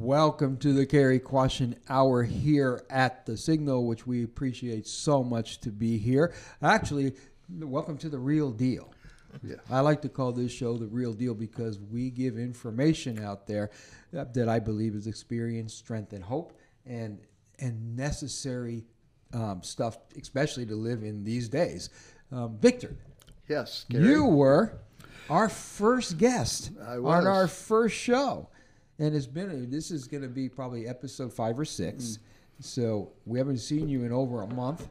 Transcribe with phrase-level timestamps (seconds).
[0.00, 5.58] Welcome to the Carrie Quashin Hour here at the Signal, which we appreciate so much
[5.62, 6.32] to be here.
[6.62, 7.14] Actually,
[7.58, 8.92] welcome to the real deal.
[9.42, 9.56] Yeah.
[9.68, 13.70] I like to call this show the real deal because we give information out there
[14.12, 16.56] that, that I believe is experience, strength, and hope,
[16.86, 17.18] and
[17.58, 18.84] and necessary
[19.34, 21.90] um, stuff, especially to live in these days.
[22.30, 22.94] Um, Victor,
[23.48, 24.04] Yes, Gary.
[24.06, 24.78] you were
[25.28, 28.48] our first guest on our first show,
[28.98, 32.04] and it's been this is going to be probably episode five or six.
[32.04, 32.18] Mm.
[32.60, 34.88] So we haven't seen you in over a month.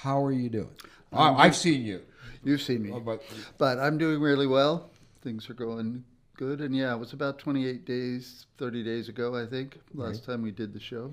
[0.00, 0.70] How are you doing?
[1.12, 2.02] I've seen you.
[2.44, 2.92] You've seen me.
[2.92, 3.22] Oh, but-
[3.56, 4.90] but I'm doing really well.
[5.22, 6.04] Things are going
[6.36, 6.60] good.
[6.60, 10.52] And yeah, it was about 28 days, 30 days ago, I think, last time we
[10.52, 11.12] did the show.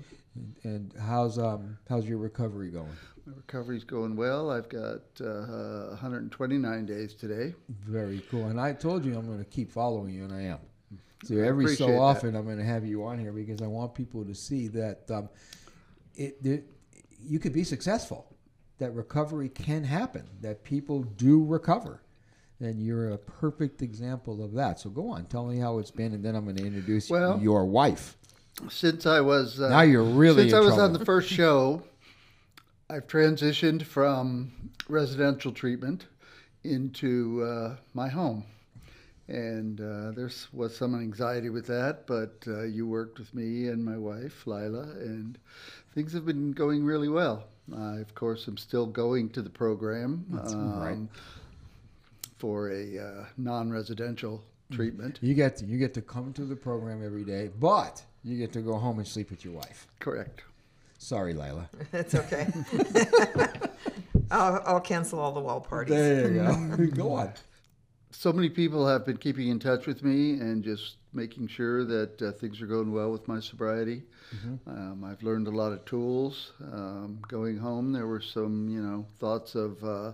[0.62, 2.92] And how's um how's your recovery going?
[3.26, 4.50] My recovery's going well.
[4.50, 7.54] I've got uh, 129 days today.
[7.68, 8.44] Very cool.
[8.46, 10.58] And I told you I'm going to keep following you, and I am.
[11.24, 11.98] So every so that.
[11.98, 15.10] often I'm going to have you on here because I want people to see that
[15.10, 15.28] um,
[16.14, 16.64] it, it
[17.24, 18.26] you could be successful.
[18.78, 20.24] That recovery can happen.
[20.42, 22.02] That people do recover.
[22.60, 24.78] And you're a perfect example of that.
[24.80, 27.40] So go on, tell me how it's been, and then I'm going to introduce Well-
[27.40, 28.16] your wife.
[28.70, 30.84] Since I was uh, Now you're really since in I was trouble.
[30.84, 31.82] on the first show,
[32.88, 36.06] I've transitioned from residential treatment
[36.64, 38.44] into uh, my home,
[39.28, 42.06] and uh, there was some anxiety with that.
[42.06, 45.38] But uh, you worked with me and my wife Lila, and
[45.94, 47.44] things have been going really well.
[47.76, 50.98] I, of course, am still going to the program um, right.
[52.38, 55.18] for a uh, non-residential treatment.
[55.20, 58.52] You get to, you get to come to the program every day, but you get
[58.52, 59.88] to go home and sleep with your wife.
[59.98, 60.42] Correct.
[60.98, 61.68] Sorry, Lila.
[61.92, 62.48] It's okay.
[64.30, 65.94] I'll, I'll cancel all the wall parties.
[65.94, 66.86] There you go.
[66.94, 67.32] go on.
[68.18, 72.22] So many people have been keeping in touch with me and just making sure that
[72.22, 74.02] uh, things are going well with my sobriety.
[74.66, 76.52] Um, I've learned a lot of tools.
[76.72, 80.12] Um, going home, there were some, you know, thoughts of uh,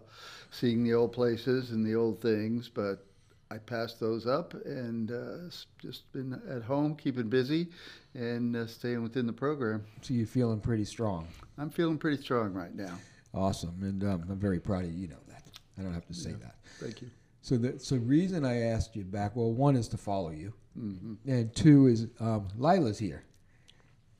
[0.50, 3.06] seeing the old places and the old things, but
[3.50, 7.69] I passed those up and uh, just been at home, keeping busy,
[8.15, 9.84] and uh, staying within the program.
[10.00, 11.28] So you're feeling pretty strong.
[11.56, 12.99] I'm feeling pretty strong right now.
[13.32, 15.03] Awesome, and um, I'm very proud of you.
[15.03, 15.43] You know that.
[15.78, 16.56] I don't have to say that.
[16.81, 17.10] Thank you.
[17.42, 21.14] So the so reason I asked you back, well, one is to follow you, hmm
[21.26, 23.25] and two is um, Lila's here.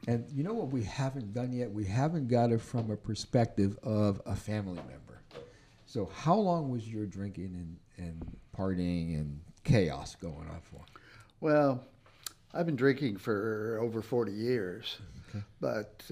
[0.09, 1.71] And you know what we haven't done yet?
[1.71, 5.23] We haven't got it from a perspective of a family member.
[5.87, 7.55] So how long was your drinking
[7.97, 10.81] and, and partying and chaos going on for?
[11.41, 11.85] Well,
[12.53, 14.99] I've been drinking for over 40 years,
[15.61, 16.03] but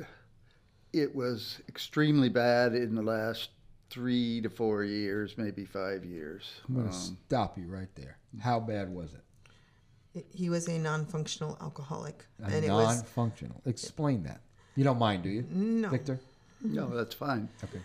[0.93, 3.51] it was extremely bad in the last
[3.91, 6.49] three to four years, maybe five years.
[6.69, 8.17] I'm going to Um, stop you right there.
[8.41, 10.27] How bad was it?
[10.33, 13.61] He was a non-functional alcoholic, A and it was non-functional.
[13.67, 14.41] Explain that.
[14.77, 15.89] You don't mind, do you, no.
[15.89, 16.19] Victor?
[16.63, 17.49] no, that's fine.
[17.63, 17.81] Okay.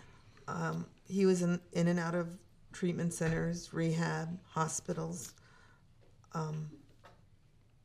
[0.48, 2.28] Um, he was in, in and out of
[2.72, 5.34] treatment centers, rehab, hospitals.
[6.32, 6.68] Um,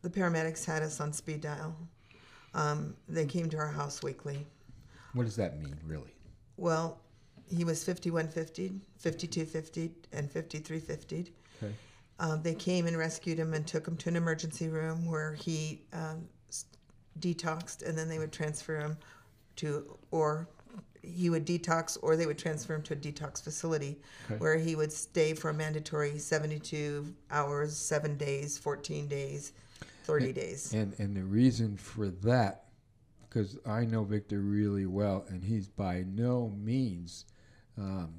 [0.02, 1.76] the paramedics had us on speed dial.
[2.54, 4.46] Um, they came to our house weekly.
[5.14, 6.14] What does that mean, really?
[6.58, 7.00] Well,
[7.56, 11.34] he was 5150, 5250, and 5350.
[11.64, 11.74] Okay.
[12.20, 15.82] Um, they came and rescued him and took him to an emergency room where he
[15.94, 16.28] um,
[17.20, 18.98] detoxed, and then they would transfer him
[19.58, 20.48] to, or
[21.02, 24.38] he would detox, or they would transfer him to a detox facility Okay.
[24.38, 29.54] where he would stay for a mandatory 72 hours, seven days, 14 days,
[30.04, 30.74] 30 days.
[30.74, 32.66] And and the reason for that,
[33.28, 37.26] because I know Victor really well, and he's by no means,
[37.82, 38.14] um,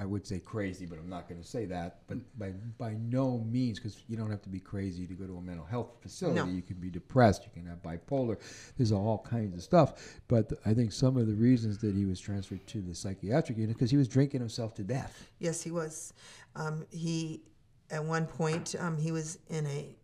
[0.00, 2.00] I would say crazy, but I'm not going to say that.
[2.06, 5.36] But by by no means, because you don't have to be crazy to go to
[5.36, 6.38] a mental health facility.
[6.38, 6.46] No.
[6.46, 7.44] You can be depressed.
[7.44, 8.38] You can have bipolar.
[8.76, 10.20] There's all kinds of stuff.
[10.28, 13.76] But I think some of the reasons that he was transferred to the psychiatric unit
[13.76, 15.28] because he was drinking himself to death.
[15.38, 16.12] Yes, he was.
[16.54, 17.42] Um, he,
[17.90, 19.96] at one point, um, he was in a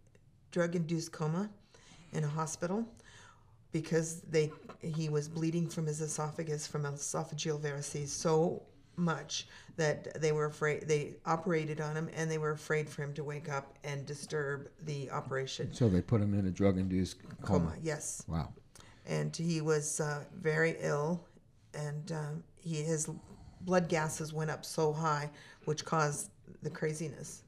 [0.51, 1.51] drug-induced coma
[2.13, 2.87] in a hospital
[3.73, 4.51] because they
[4.81, 8.63] he was bleeding from his esophagus from esophageal varices so
[8.97, 13.15] much that they were afraid they operated on him and they were afraid for him
[13.15, 17.67] to wake up and disturb the operation So they put him in a drug-induced coma.
[17.67, 18.49] coma yes Wow.
[19.07, 21.25] and he was uh, very ill,
[21.75, 23.09] and um, he his
[23.63, 25.31] blood gases went up so high,
[25.65, 26.31] which caused
[26.63, 27.43] the craziness.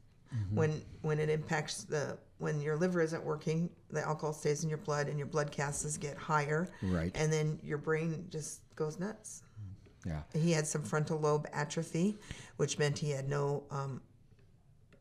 [0.54, 4.78] When when it impacts the when your liver isn't working, the alcohol stays in your
[4.78, 7.12] blood, and your blood gases get higher, Right.
[7.14, 9.42] and then your brain just goes nuts.
[10.06, 10.22] Yeah.
[10.34, 12.18] He had some frontal lobe atrophy,
[12.56, 14.00] which meant he had no um,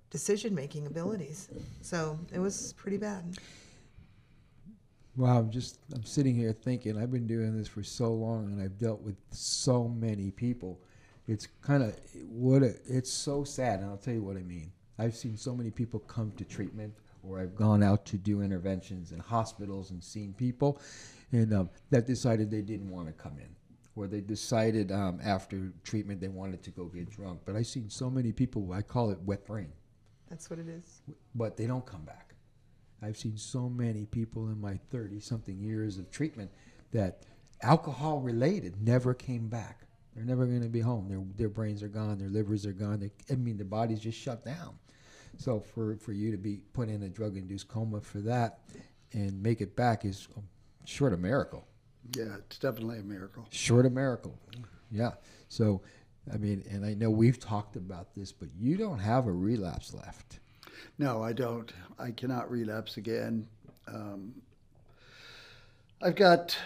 [0.09, 1.47] decision making abilities.
[1.81, 3.23] So it was pretty bad.
[5.15, 8.61] Wow, I'm just I'm sitting here thinking I've been doing this for so long and
[8.61, 10.79] I've dealt with so many people.
[11.27, 11.97] It's kind of
[12.29, 14.71] what a, it's so sad, and I'll tell you what I mean.
[14.97, 16.93] I've seen so many people come to treatment,
[17.23, 20.81] or I've gone out to do interventions in hospitals and seen people,
[21.31, 23.49] and um, that decided they didn't want to come in,
[23.95, 27.41] or they decided um, after treatment they wanted to go get drunk.
[27.45, 28.71] But I've seen so many people.
[28.73, 29.71] I call it wet brain
[30.29, 31.01] That's what it is.
[31.35, 32.33] but they don't come back.
[33.01, 36.51] I've seen so many people in my 30 something years of treatment
[36.91, 37.23] that
[37.61, 39.81] alcohol related never came back.
[40.13, 41.07] They're never going to be home.
[41.07, 42.99] Their, their brains are gone, their livers are gone.
[42.99, 44.77] They, I mean, their bodies just shut down.
[45.39, 48.59] So for, for you to be put in a drug induced coma for that
[49.13, 50.43] and make it back is um,
[50.83, 51.65] short of miracle.
[52.15, 53.47] Yeah, it's definitely a miracle.
[53.49, 54.37] Short of miracle.
[54.91, 55.11] Yeah.
[55.47, 55.81] So,
[56.33, 59.93] I mean, and I know we've talked about this, but you don't have a relapse
[59.93, 60.39] left.
[60.97, 61.71] No, I don't.
[61.97, 63.47] I cannot relapse again.
[63.87, 64.33] Um,
[66.01, 66.57] I've got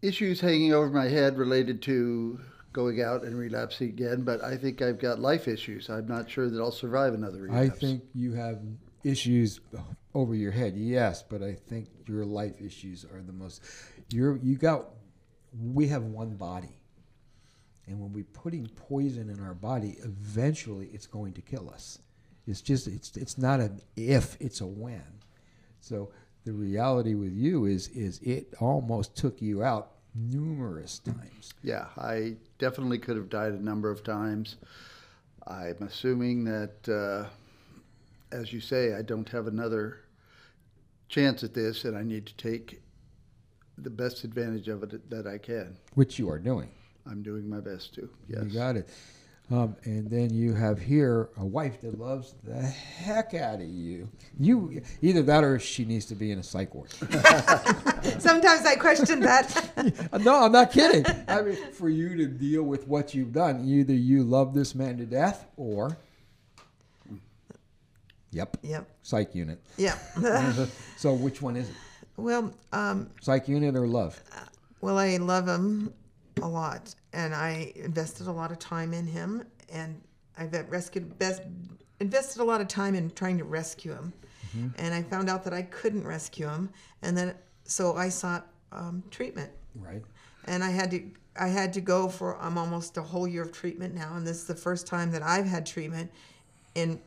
[0.00, 2.40] issues hanging over my head related to
[2.74, 5.88] going out and relapsing again, but I think I've got life issues.
[5.88, 7.76] I'm not sure that I'll survive another relapse.
[7.76, 8.60] I think you have
[9.04, 9.60] issues
[10.12, 13.62] over your head, yes, but I think your life issues are the most.
[14.10, 14.90] You're you got.
[15.56, 16.80] We have one body,
[17.86, 22.00] and when we're putting poison in our body, eventually it's going to kill us.
[22.46, 25.20] It's just it's it's not an if, it's a when.
[25.80, 26.10] So
[26.44, 31.54] the reality with you is is it almost took you out numerous times.
[31.62, 34.56] Yeah, I definitely could have died a number of times.
[35.46, 37.28] I'm assuming that, uh,
[38.34, 39.98] as you say, I don't have another
[41.08, 42.80] chance at this, and I need to take
[43.76, 45.76] the best advantage of it that I can.
[45.94, 46.70] Which you are doing.
[47.06, 48.08] I'm doing my best to.
[48.28, 48.44] Yes.
[48.44, 48.88] You got it.
[49.50, 54.08] Um, and then you have here a wife that loves the heck out of you.
[54.40, 56.90] You either that or she needs to be in a psych ward.
[58.18, 59.70] Sometimes I question that.
[60.20, 61.04] no, I'm not kidding.
[61.28, 64.96] I mean, for you to deal with what you've done, either you love this man
[64.96, 65.98] to death or,
[68.30, 68.88] yep, yep.
[69.02, 69.60] psych unit.
[69.76, 69.98] Yep.
[70.96, 71.74] So which one is it?
[72.16, 74.18] well, um, Psych unit or love?
[74.80, 75.92] well, I love him
[76.42, 80.00] a lot, and I invested a lot of time in him, and
[80.36, 81.42] I've rescued best
[82.00, 84.12] invested a lot of time in trying to rescue him,
[84.78, 86.70] and I found out that I couldn't rescue him,
[87.02, 87.34] and then
[87.64, 90.02] so I sought um, treatment, Right.
[90.46, 91.02] and I had to
[91.36, 94.38] I had to go for I'm almost a whole year of treatment now, and this
[94.38, 96.10] is the first time that I've had treatment
[96.74, 97.00] in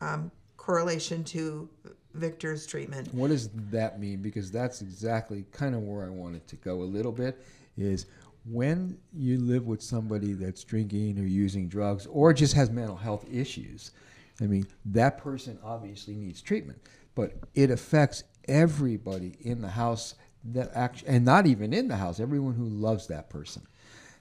[0.00, 1.68] um, correlation to
[2.14, 3.12] Victor's treatment.
[3.14, 4.20] What does that mean?
[4.20, 7.40] Because that's exactly kind of where I wanted to go a little bit.
[7.78, 8.04] Is
[8.44, 13.24] when you live with somebody that's drinking or using drugs or just has mental health
[13.30, 13.92] issues.
[14.40, 16.80] I mean, that person obviously needs treatment,
[17.14, 22.18] but it affects everybody in the house that actually, and not even in the house,
[22.18, 23.62] everyone who loves that person.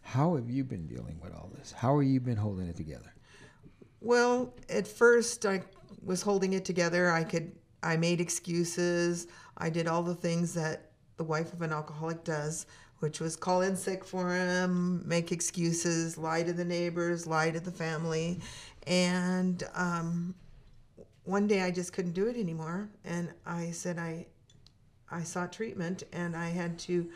[0.03, 1.71] How have you been dealing with all this?
[1.71, 3.13] How have you been holding it together?
[4.01, 5.63] Well, at first I
[6.03, 7.11] was holding it together.
[7.11, 7.51] I could
[7.83, 9.27] I made excuses.
[9.57, 12.65] I did all the things that the wife of an alcoholic does,
[13.01, 17.59] which was call in sick for him, make excuses, lie to the neighbors, lie to
[17.59, 18.39] the family,
[18.87, 20.33] and um,
[21.25, 24.25] one day I just couldn't do it anymore, and I said I
[25.11, 27.09] I sought treatment, and I had to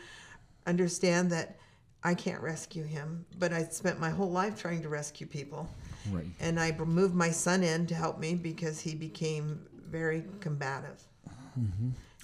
[0.66, 1.56] understand that
[2.04, 5.68] I can't rescue him, but I spent my whole life trying to rescue people
[6.10, 6.26] Right.
[6.40, 11.02] and I moved my son in to help me because he became very combative.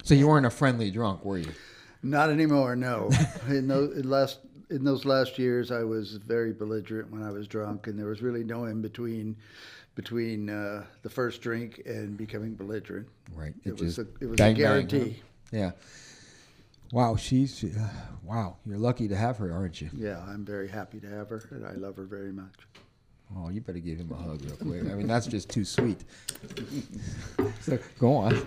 [0.03, 1.51] So you weren't a friendly drunk, were you?
[2.03, 2.75] Not anymore.
[2.75, 3.09] No.
[3.47, 7.47] in those in last in those last years, I was very belligerent when I was
[7.47, 9.37] drunk, and there was really no in between
[9.95, 13.07] between uh, the first drink and becoming belligerent.
[13.35, 13.53] Right.
[13.63, 14.69] It, was just a, it was bang, a bang, huh?
[14.69, 15.21] guarantee.
[15.51, 15.71] Yeah.
[16.91, 17.89] Wow, she's uh,
[18.23, 18.57] wow.
[18.65, 19.89] You're lucky to have her, aren't you?
[19.93, 22.67] Yeah, I'm very happy to have her, and I love her very much.
[23.35, 24.91] Oh, you better give him a hug real quick.
[24.91, 26.03] I mean, that's just too sweet.
[27.61, 28.45] so go on.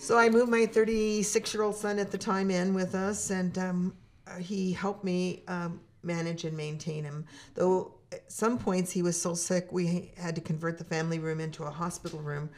[0.00, 3.56] So I moved my 36 year old son at the time in with us, and
[3.58, 3.94] um,
[4.38, 7.26] he helped me um, manage and maintain him.
[7.54, 11.38] Though at some points he was so sick, we had to convert the family room
[11.38, 12.48] into a hospital room,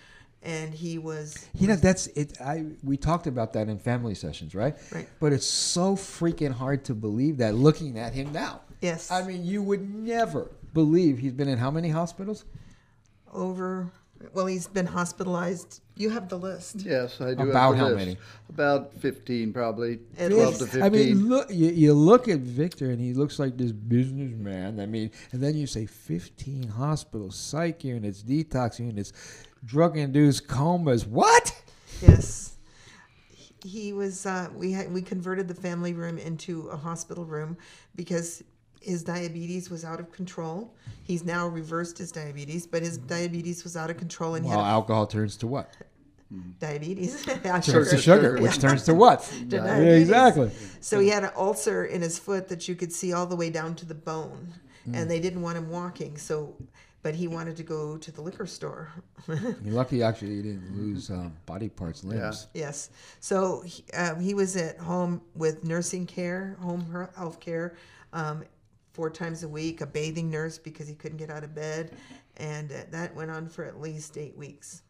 [0.43, 2.41] and he was You know, that's it.
[2.41, 4.77] I we talked about that in family sessions, right?
[4.93, 5.09] Right.
[5.19, 8.61] But it's so freaking hard to believe that looking at him now.
[8.81, 12.45] yes I mean, you would never believe he's been in how many hospitals?
[13.33, 13.91] over.
[14.33, 15.81] Well, he's been hospitalized.
[15.97, 16.77] You have the list.
[16.81, 17.51] Yes, I do.
[17.51, 17.97] About have the how list.
[17.97, 18.17] many?
[18.49, 20.83] About fifteen, probably At twelve to fifteen.
[20.83, 24.81] I mean, look, you, you look at Victor and he looks like this businessman.
[24.81, 29.13] I mean, and then you say 15 hospitals, psych units, detox units,
[29.65, 31.07] drug induced comas.
[31.07, 31.55] What?
[32.01, 32.57] Yes.
[33.65, 37.57] he was uh, we had we converted the family room into a hospital room
[37.95, 38.43] because
[38.83, 40.75] his diabetes was out of control.
[41.05, 44.63] He's now reversed his diabetes, but his diabetes was out of control and he Well,
[44.65, 45.75] had alcohol turns to what?
[46.61, 47.27] diabetes.
[47.45, 47.85] Yeah, Turns sugar.
[47.91, 49.21] to sugar, which turns to what?
[49.51, 50.03] To Yeah, diabetes.
[50.09, 50.51] exactly.
[50.81, 53.51] So he had an ulcer in his foot that you could see all the way
[53.51, 54.53] down to the bone,
[54.93, 56.17] and they didn't want him walking.
[56.17, 56.57] So,
[57.03, 58.91] but he wanted to go to the liquor store.
[59.29, 62.47] You're lucky, actually, he didn't lose um, body parts, limbs.
[62.55, 62.91] Yes.
[63.21, 67.75] So he, uh, he was at home with nursing care, home health care,
[68.13, 68.45] um,
[68.93, 71.97] four times a week, a bathing nurse because he couldn't get out of bed.
[72.37, 74.83] And uh, that went on for at least eight weeks.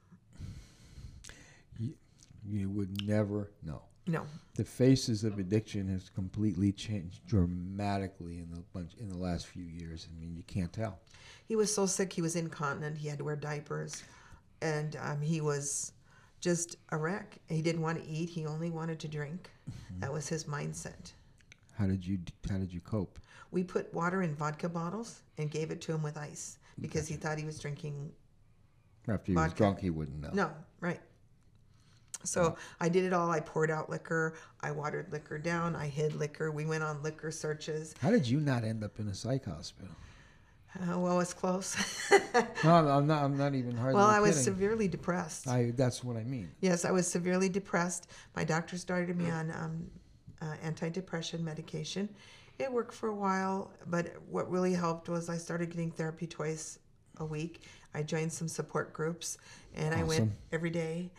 [2.45, 3.83] You would never know.
[4.07, 4.27] No.
[4.57, 9.63] The faces of addiction has completely changed dramatically in the bunch in the last few
[9.63, 10.09] years.
[10.11, 10.99] I mean, you can't tell.
[11.47, 12.99] He was so sick, he was incontinent.
[12.99, 14.03] He had to wear diapers.
[14.61, 15.93] And um, he was
[16.41, 17.39] just a wreck.
[17.49, 19.51] He didn't want to eat, he only wanted to drink.
[19.99, 21.13] That was his mindset.
[21.79, 22.19] How did you
[22.51, 23.19] How did you cope?
[23.53, 27.15] We put water in vodka bottles and gave it to him with ice because he
[27.15, 28.11] thought he was drinking
[29.07, 30.31] After he was drunk, he wouldn't know.
[30.33, 31.01] No, right.
[32.25, 33.31] So I did it all.
[33.31, 34.35] I poured out liquor.
[34.61, 35.75] I watered liquor down.
[35.77, 36.51] I hid liquor.
[36.51, 37.95] We went on liquor searches.
[38.01, 39.91] How did you not end up in a psych hospital?
[40.75, 41.77] Uh, well, it's close.
[42.65, 43.25] No, I'm- I'm not.
[43.25, 44.45] I'm not even hardly well, I was kidding.
[44.45, 45.47] severely depressed.
[45.49, 45.73] I.
[45.77, 46.51] That's what I mean.
[46.61, 48.07] yes, I was severely depressed.
[48.37, 49.91] My doctor started me on um,
[50.41, 52.09] uh, antidepressant medication.
[52.62, 56.78] It worked for a while, but what really helped was I started getting therapy twice
[57.16, 57.62] a week.
[57.92, 59.37] I joined some support groups,
[59.75, 61.11] and I went every day.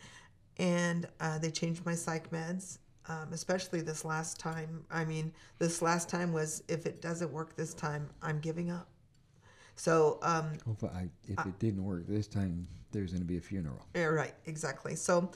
[0.56, 4.84] And uh, they changed my psych meds, um, especially this last time.
[4.90, 8.88] I mean, this last time was if it doesn't work this time, I'm giving up.
[9.76, 10.52] So um,
[10.94, 13.84] I, if it didn't work this time, there's going to be a funeral.
[13.94, 14.94] Yeah, right, exactly.
[14.94, 15.30] So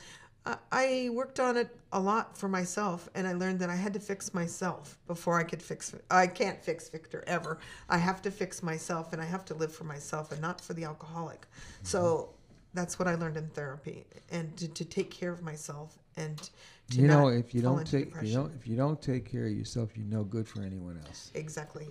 [0.73, 4.01] I worked on it a lot for myself, and I learned that I had to
[4.01, 5.95] fix myself before I could fix.
[6.11, 7.59] I can't fix Victor ever.
[7.91, 10.73] I have to fix myself, and I have to live for myself and not for
[10.73, 11.47] the alcoholic.
[11.83, 12.31] So
[12.73, 16.39] that's what I learned in therapy, and to, to take care of myself and
[16.91, 19.53] to you know, if you don't take, you don't, if you don't take care of
[19.53, 21.31] yourself, you're no good for anyone else.
[21.35, 21.89] exactly.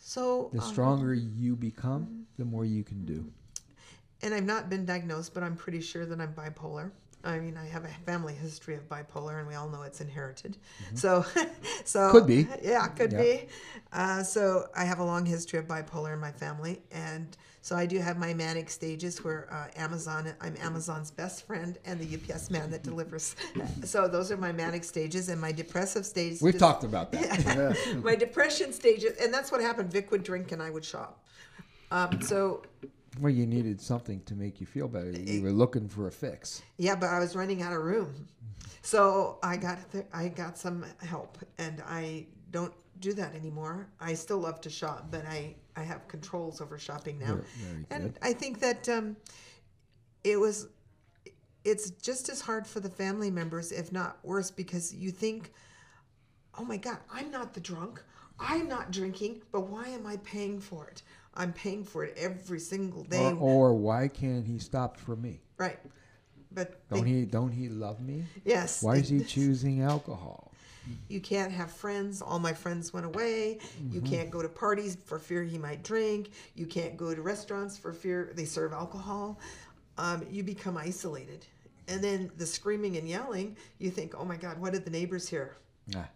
[0.00, 3.30] So The um, stronger you become, the more you can do.
[4.22, 6.90] and I've not been diagnosed, but I'm pretty sure that I'm bipolar.
[7.24, 10.56] I mean, I have a family history of bipolar, and we all know it's inherited.
[10.94, 11.24] So,
[11.84, 12.10] so Mm-hmm.
[12.18, 12.48] Could be.
[12.62, 13.22] yeah, could Yeah.
[13.22, 13.48] be.
[13.92, 17.86] Uh, so I have a long history of bipolar in my family, and so I
[17.86, 22.50] do have my manic stages where uh, Amazon, I'm Amazon's best friend and the UPS
[22.50, 23.36] man that delivers.
[23.84, 26.42] so those are my manic stages, and my depressive stages.
[26.42, 27.76] We've talked about that.
[28.02, 29.92] my depression stages, and that's what happened.
[29.92, 31.24] Vic would drink, and I would shop.
[31.92, 32.62] Um, so
[33.20, 35.10] Well, you needed something to make you feel better.
[35.10, 36.62] You were looking for a fix.
[36.78, 38.26] Yeah, but I was running out of room,
[38.80, 43.88] so I got th- I got some help, and I don't do that anymore.
[44.00, 47.86] I still love to shop, but I I have controls over shopping now, Very- very
[47.90, 48.18] and good.
[48.22, 49.16] I think that um,
[50.24, 50.68] it was
[51.64, 55.52] it's just as hard for the family members, if not worse, because you think,
[56.58, 58.02] oh my God, I'm not the drunk.
[58.40, 61.02] I'm not drinking, but why am I paying for it?
[61.34, 63.32] I'm paying for it every single day.
[63.32, 65.40] Or, or why can't he stop for me?
[65.58, 65.78] right.
[66.54, 67.24] But Don't they- he?
[67.24, 68.24] Don't he love me?
[68.44, 68.82] yes.
[68.82, 70.52] Why is he choosing alcohol?
[71.08, 72.20] You can't have friends.
[72.20, 73.58] All my friends went away.
[73.90, 74.12] You Mm-hmm.
[74.12, 76.30] can't go to parties for fear he might drink.
[76.54, 79.38] You can't go to restaurants for fear they serve alcohol.
[79.96, 81.46] Um, you become isolated.
[81.88, 85.28] And then the screaming and yelling, you think, oh my God, what did the neighbors
[85.28, 85.56] hear?
[85.96, 86.08] Ah,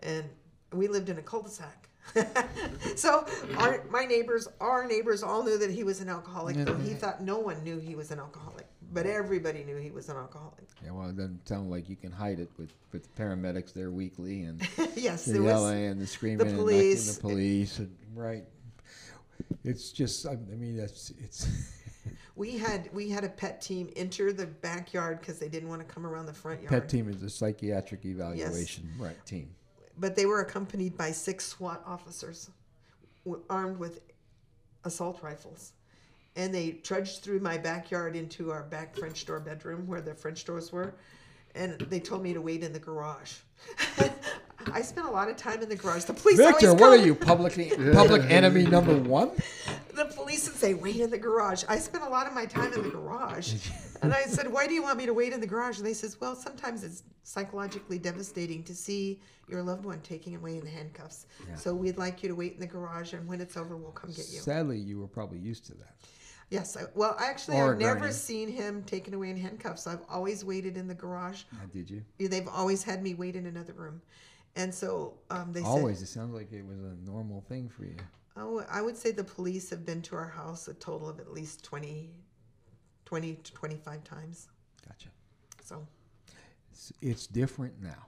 [0.00, 0.24] And
[0.72, 1.85] we lived in a cul-de-sac.
[2.96, 3.26] so
[3.58, 7.22] our, my neighbors, our neighbors all knew that he was an alcoholic, though he thought
[7.22, 8.66] no one knew he was an alcoholic.
[8.92, 10.64] But everybody knew he was an alcoholic.
[10.82, 13.90] yeah, well, it doesn't sound like you can hide it with, with the paramedics there
[13.90, 14.62] weekly and
[14.96, 17.16] yes, the yelling and the screaming and police.
[17.16, 17.78] the police.
[17.78, 18.44] And, right.
[19.64, 21.48] It's just, I, I mean, that's it's.
[22.36, 25.92] We had we had a pet team enter the backyard because they didn't want to
[25.92, 26.68] come around the front yard.
[26.68, 29.16] Pet team is a psychiatric evaluation, right?
[29.24, 29.54] Team.
[29.98, 32.50] But they were accompanied by six SWAT officers,
[33.48, 34.00] armed with
[34.84, 35.72] assault rifles,
[36.36, 40.44] and they trudged through my backyard into our back French door bedroom where the French
[40.44, 40.94] doors were,
[41.54, 43.34] and they told me to wait in the garage.
[44.72, 46.04] I spent a lot of time in the garage.
[46.04, 49.30] The police Victor, always what are you publicly, public enemy number one?
[49.96, 51.64] the police would say, wait in the garage.
[51.68, 53.54] I spent a lot of my time in the garage.
[54.02, 55.78] and I said, why do you want me to wait in the garage?
[55.78, 60.58] And they says, well, sometimes it's psychologically devastating to see your loved one taken away
[60.58, 61.26] in handcuffs.
[61.56, 64.10] So we'd like you to wait in the garage, and when it's over, we'll come
[64.10, 64.40] get you.
[64.40, 65.94] Sadly, you were probably used to that.
[66.50, 66.76] Yes.
[66.76, 68.12] I, well, actually, Or I've never gurney.
[68.12, 69.86] seen him taken away in handcuffs.
[69.86, 71.42] I've always waited in the garage.
[71.52, 72.02] Uh, did you?
[72.18, 74.00] They've always had me wait in another room,
[74.54, 76.02] and so um, they said Always.
[76.02, 77.96] It sounds like it was a normal thing for you.
[78.36, 81.32] "Oh, I would say the police have been to our house a total of at
[81.32, 82.10] least 20,
[83.06, 84.48] 20 to twenty-five times."
[84.86, 85.08] Gotcha.
[85.64, 85.86] So
[87.00, 88.06] It's, different now.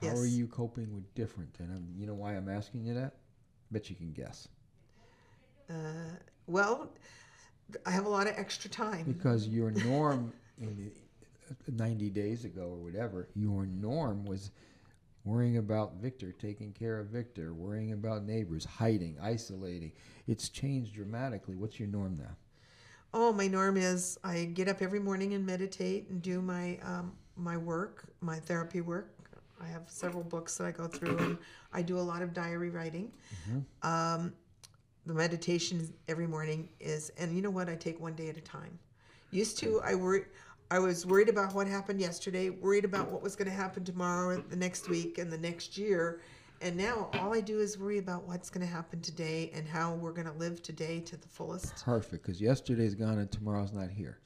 [0.00, 1.54] How are you coping with different?
[1.60, 3.14] And I'm, you know why I'm asking you that?
[3.70, 4.48] Bet you can guess.
[5.70, 6.16] Uh,
[6.48, 6.90] well,
[7.86, 9.04] I have a lot of extra time.
[9.04, 10.90] Because your norm in
[11.66, 14.50] the, 90 days ago or whatever, your norm was
[15.24, 19.92] worrying about Victor, taking care of Victor, worrying about neighbors, hiding, isolating.
[20.26, 21.54] It's changed dramatically.
[21.54, 22.36] What's your norm now?
[23.14, 27.12] Oh, my norm is I get up every morning and meditate and do my um,
[27.36, 29.14] my work, my therapy work.
[29.60, 31.38] I have several books that I go through, and
[31.72, 33.12] I do a lot of diary writing.
[33.82, 34.32] Um,
[35.06, 37.68] the meditation every morning is, and you know what?
[37.68, 38.78] I take one day at a time.
[39.30, 40.24] Used to, I worry.
[40.70, 44.42] I was worried about what happened yesterday, worried about what was going to happen tomorrow,
[44.48, 46.22] the next week, and the next year.
[46.62, 49.94] And now all I do is worry about what's going to happen today and how
[49.94, 51.84] we're going to live today to the fullest.
[51.84, 54.18] Perfect, because yesterday's gone and tomorrow's not here.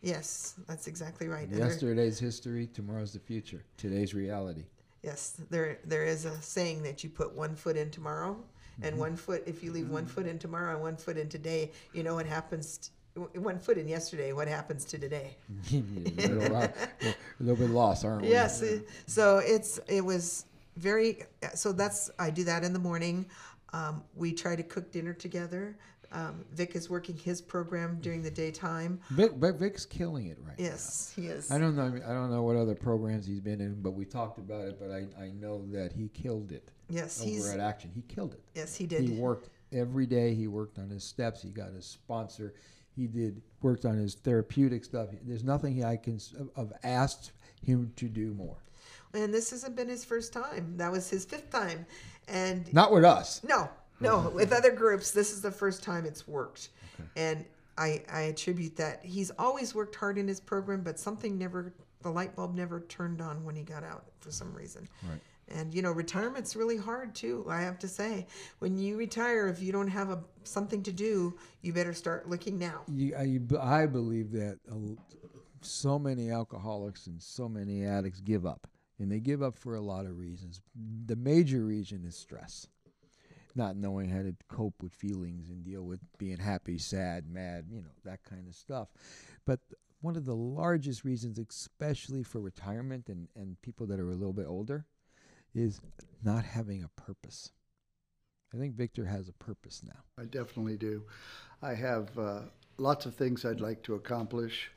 [0.00, 1.48] Yes, that's exactly right.
[1.48, 3.64] And Yesterday's history, tomorrow's the future.
[3.76, 4.64] Today's reality.
[5.02, 8.36] yes, there there is a saying that you put one foot in tomorrow,
[8.82, 9.00] and Mm-hmm.
[9.00, 12.04] one foot if you leave one foot in tomorrow and one foot in today, you
[12.04, 12.78] know what happens.
[13.14, 15.36] T- one foot in yesterday, what happens to today?
[15.72, 15.76] a,
[16.28, 16.72] little, a
[17.40, 18.28] little bit lost, aren't we?
[18.30, 18.62] Yes,
[19.08, 20.44] so it's it was
[20.78, 21.24] very.
[21.54, 23.26] So that's I do that in the morning.
[23.72, 25.76] Um, we try to cook dinner together.
[26.10, 28.98] Um, Vic is working his program during the daytime.
[29.10, 31.50] Vic, Vic, Vic's killing it right Yes, he is.
[31.50, 31.56] now.
[31.56, 32.00] I don't know.
[32.06, 34.78] I don't know what other programs he's been in, but we talked about it.
[34.80, 37.90] But I, I know that he killed it Yes, over he's at Action.
[37.94, 38.40] He killed it.
[38.54, 39.02] yes he did.
[39.02, 40.32] He worked every day.
[40.34, 41.42] He worked on his steps.
[41.42, 42.54] He got his sponsor.
[42.96, 45.08] He did worked on his therapeutic stuff.
[45.24, 46.18] There's nothing I can
[46.56, 47.32] have asked
[47.62, 48.56] him to do more.
[49.14, 50.74] And this hasn't been his first time.
[50.76, 51.86] That was his fifth time,
[52.28, 53.42] and Not with us.
[53.44, 53.68] no,
[54.00, 56.70] no, with other groups, this is the first time it's worked,
[57.16, 57.44] and
[57.76, 62.10] I I attribute that he's always worked hard in his program, but something never the
[62.10, 64.88] light bulb never turned on when he got out for some reason.
[65.08, 65.20] Right.
[65.50, 67.46] And you know, retirement's really hard too.
[67.48, 68.26] I have to say,
[68.58, 72.58] when you retire, if you don't have a something to do, you better start looking
[72.58, 72.82] now.
[72.92, 74.58] You, I, I believe that
[75.62, 79.80] so many alcoholics and so many addicts give up, and they give up for a
[79.80, 80.60] lot of reasons.
[81.06, 82.66] The major reason is stress,
[83.54, 87.80] not knowing how to cope with feelings and deal with being happy, sad, mad, you
[87.80, 88.88] know, that kind of stuff.
[89.44, 89.60] But
[90.00, 94.32] one of the largest reasons, especially for retirement and, and people that are a little
[94.32, 94.86] bit older,
[95.54, 95.80] is
[96.22, 97.50] not having a purpose.
[98.54, 100.00] I think Victor has a purpose now.
[100.18, 101.04] I definitely do.
[101.62, 102.40] I have uh,
[102.78, 104.70] lots of things I'd like to accomplish.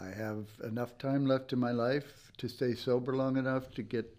[0.00, 4.16] I have enough time left in my life to stay sober long enough to get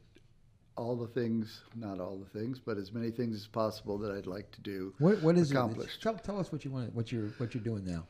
[0.78, 4.28] all the things, not all the things, but as many things as possible that I'd
[4.28, 4.94] like to do.
[5.00, 5.98] What what is accomplished.
[5.98, 6.04] it?
[6.04, 6.94] Tell, tell us what you want.
[6.96, 8.06] What you're what you're doing now.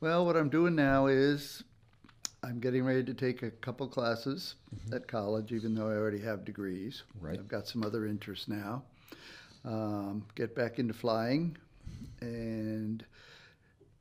[0.00, 1.62] Well, what I'm doing now is
[2.42, 4.56] I'm getting ready to take a couple classes
[4.92, 7.02] at college, even though I already have degrees.
[7.20, 7.38] Right.
[7.38, 8.82] I've got some other interests now.
[9.64, 11.56] Um, get back into flying
[12.20, 13.04] and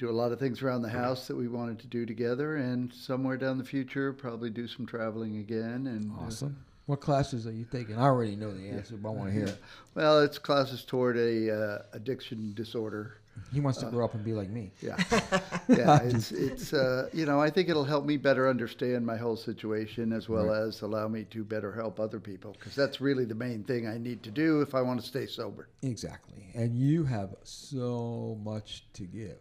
[0.04, 2.58] do a lot of things around the house that we wanted to do together.
[2.58, 5.88] And somewhere down the future, probably do some traveling again.
[5.88, 6.58] And uh, Awesome.
[6.88, 7.96] What classes are you taking?
[7.96, 9.58] I already know the answer, but I want to hear it.
[9.96, 13.16] well, it's classes toward a uh, addiction disorder.
[13.54, 14.74] He wants to grow up and be like me.
[14.80, 14.98] Yeah,
[15.68, 16.04] yeah.
[16.04, 20.14] It's it's uh, you know I think it'll help me better understand my whole situation
[20.14, 23.64] as well as allow me to better help other people because that's really the main
[23.64, 25.70] thing I need to do if I want to stay sober.
[25.82, 26.46] Exactly.
[26.54, 29.40] And you have so much to give.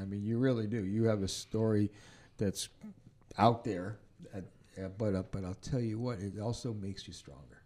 [0.00, 0.84] I mean, you really do.
[0.84, 1.90] You have a story
[2.36, 2.68] that's
[3.36, 3.98] out there,
[4.34, 4.44] at,
[4.82, 7.62] uh, but uh, but I'll tell you what, it also makes you stronger.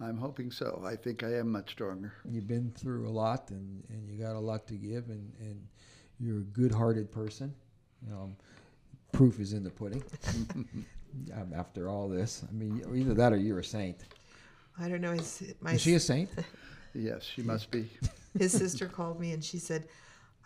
[0.00, 0.82] I'm hoping so.
[0.84, 2.12] I think I am much stronger.
[2.30, 5.66] You've been through a lot, and, and you got a lot to give, and, and
[6.20, 7.54] you're a good-hearted person.
[8.12, 8.36] Um,
[9.12, 10.04] proof is in the pudding.
[11.34, 14.04] um, after all this, I mean, either that or you're a saint.
[14.78, 15.12] I don't know.
[15.12, 16.30] His my Is she a saint?
[16.98, 17.90] Yes, she must be.
[18.38, 19.86] his sister called me and she said,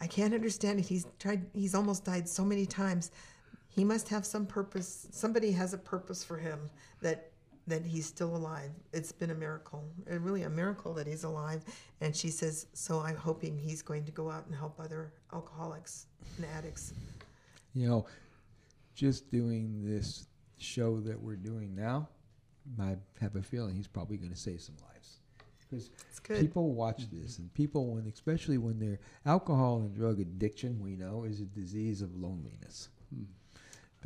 [0.00, 0.86] "I can't understand it.
[0.86, 1.46] He's tried.
[1.52, 3.10] He's almost died so many times.
[3.68, 5.06] He must have some purpose.
[5.10, 7.30] Somebody has a purpose for him that
[7.66, 8.70] that he's still alive.
[8.92, 11.64] It's been a miracle, uh, really a miracle that he's alive."
[12.00, 16.06] And she says, "So I'm hoping he's going to go out and help other alcoholics
[16.36, 16.92] and addicts."
[17.74, 18.06] You know,
[18.94, 20.26] just doing this
[20.58, 22.08] show that we're doing now,
[22.78, 24.89] I have a feeling he's probably going to save some lives.
[25.70, 25.90] Because
[26.40, 31.24] people watch this, and people when, especially when they're alcohol and drug addiction, we know
[31.24, 32.88] is a disease of loneliness.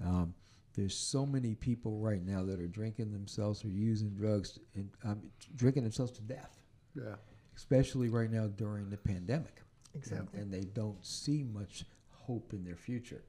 [0.02, 0.34] Um,
[0.74, 5.22] there's so many people right now that are drinking themselves or using drugs and um,
[5.56, 6.58] drinking themselves to death,
[6.96, 7.14] Yeah.
[7.56, 9.62] especially right now during the pandemic
[9.94, 10.40] Exactly.
[10.40, 13.22] and they don't see much hope in their future.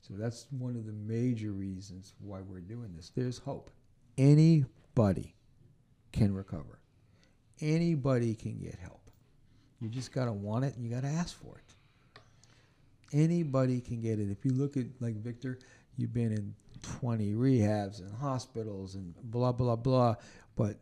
[0.00, 3.10] So that's one of the major reasons why we're doing this.
[3.14, 3.70] There's hope.
[4.16, 5.34] Anybody
[6.12, 6.78] can recover.
[7.60, 9.00] Anybody can get help.
[9.80, 11.64] You just got to want it and you got to ask for it.
[13.12, 14.30] Anybody can get it.
[14.30, 15.58] If you look at like Victor,
[15.96, 16.54] you've been in
[17.00, 20.16] 20 rehabs and hospitals and blah blah blah,
[20.56, 20.76] but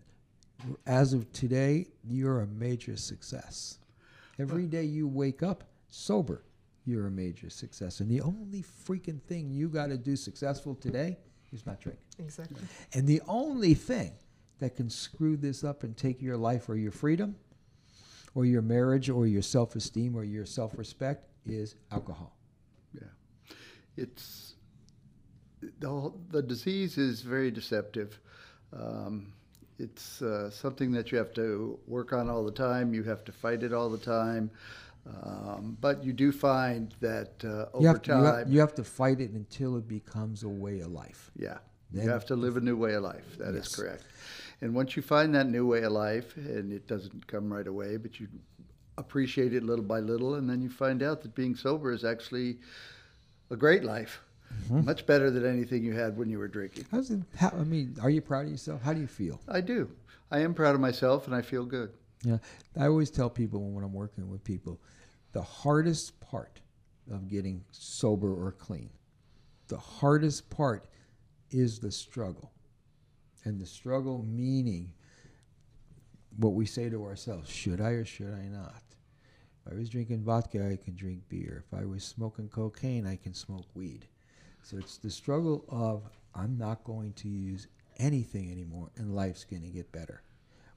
[0.86, 3.78] as of today, you're a major success.
[4.38, 6.44] Every day you wake up sober,
[6.86, 8.00] you're a major success.
[8.00, 11.18] And the only freaking thing you got to do successful today
[11.52, 11.98] is not drink.
[12.18, 12.56] Exactly.
[12.94, 14.12] And the only thing
[14.58, 17.36] that can screw this up and take your life or your freedom
[18.34, 22.36] or your marriage or your self esteem or your self respect is alcohol.
[22.94, 23.08] Yeah,
[23.96, 24.54] it's
[25.78, 28.20] the whole, the disease is very deceptive.
[28.72, 29.32] Um,
[29.78, 32.94] it's uh, something that you have to work on all the time.
[32.94, 34.50] You have to fight it all the time.
[35.06, 38.74] Um, but you do find that uh, over You have, you, time, have, you have
[38.76, 41.30] to fight it until it becomes a way of life.
[41.36, 41.58] yeah,
[41.94, 43.36] Then- you have to live a new way of life.
[43.38, 43.76] That is Yes.
[43.76, 44.04] correct.
[44.60, 47.96] And once you find that new way of life, and it doesn't come right away,
[47.96, 48.28] but you
[48.96, 52.58] appreciate it little by little, and then you find out that being sober is actually
[53.50, 54.20] a great life,
[54.66, 54.84] Mm-hmm.
[54.84, 56.84] much better than anything you had when you were drinking.
[56.90, 58.82] How's it, how, I mean, are you proud of yourself?
[58.82, 59.40] How do you feel?
[59.48, 59.90] I do.
[60.30, 61.92] I am proud of myself, and I feel good.
[62.22, 62.38] Yeah,
[62.76, 64.80] I always tell people when I'm working with people,
[65.32, 66.60] the hardest part
[67.10, 68.90] of getting sober or clean,
[69.66, 70.86] the hardest part
[71.54, 72.50] is the struggle.
[73.44, 74.92] And the struggle meaning
[76.36, 78.82] what we say to ourselves, should I or should I not?
[79.64, 81.64] If I was drinking vodka, I can drink beer.
[81.66, 84.06] If I was smoking cocaine, I can smoke weed.
[84.62, 86.02] So it's the struggle of
[86.34, 90.22] I'm not going to use anything anymore and life's going to get better.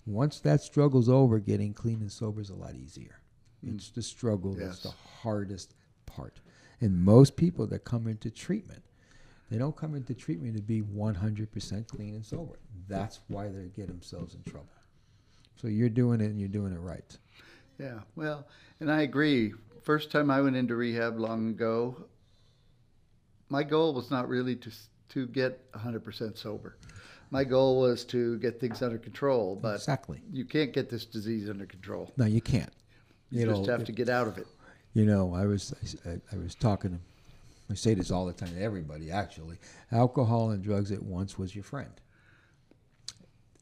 [0.05, 3.19] Once that struggle's over, getting clean and sober is a lot easier.
[3.65, 3.75] Mm.
[3.75, 5.73] It's the struggle that's the hardest
[6.05, 6.39] part.
[6.79, 8.83] And most people that come into treatment,
[9.49, 12.59] they don't come into treatment to be 100% clean and sober.
[12.87, 14.67] That's why they get themselves in trouble.
[15.55, 17.17] So you're doing it and you're doing it right.
[17.79, 18.47] Yeah, well,
[18.79, 19.53] and I agree.
[19.83, 22.05] First time I went into rehab long ago,
[23.49, 24.71] my goal was not really to
[25.09, 26.75] to get 100% sober.
[27.31, 30.19] My goal was to get things under control, but exactly.
[30.33, 32.11] you can't get this disease under control.
[32.17, 32.71] No, you can't.
[33.31, 34.47] You, just know, have to get out of it.
[34.93, 35.73] You know, I was
[36.05, 36.91] I, I was talking.
[36.91, 36.99] to-
[37.69, 39.11] I say this all the time to everybody.
[39.11, 39.57] Actually,
[39.91, 41.91] alcohol and drugs at once was your friend.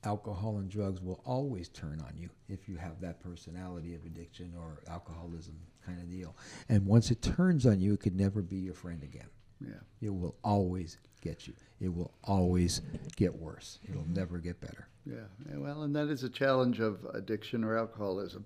[0.04, 4.54] Alcohol and drugs will always turn on you if you have that personality of addiction
[4.56, 6.36] or alcoholism kind of deal.
[6.70, 9.30] And once it turns on you, it could never be your friend again.
[9.60, 9.80] Yeah.
[10.02, 11.54] It will always get you.
[11.80, 12.82] It will always
[13.16, 13.80] get worse.
[13.90, 14.88] It'll never get better.
[15.06, 15.16] Yeah,
[15.50, 18.46] yeah, well, and that is a challenge of addiction or alcoholism.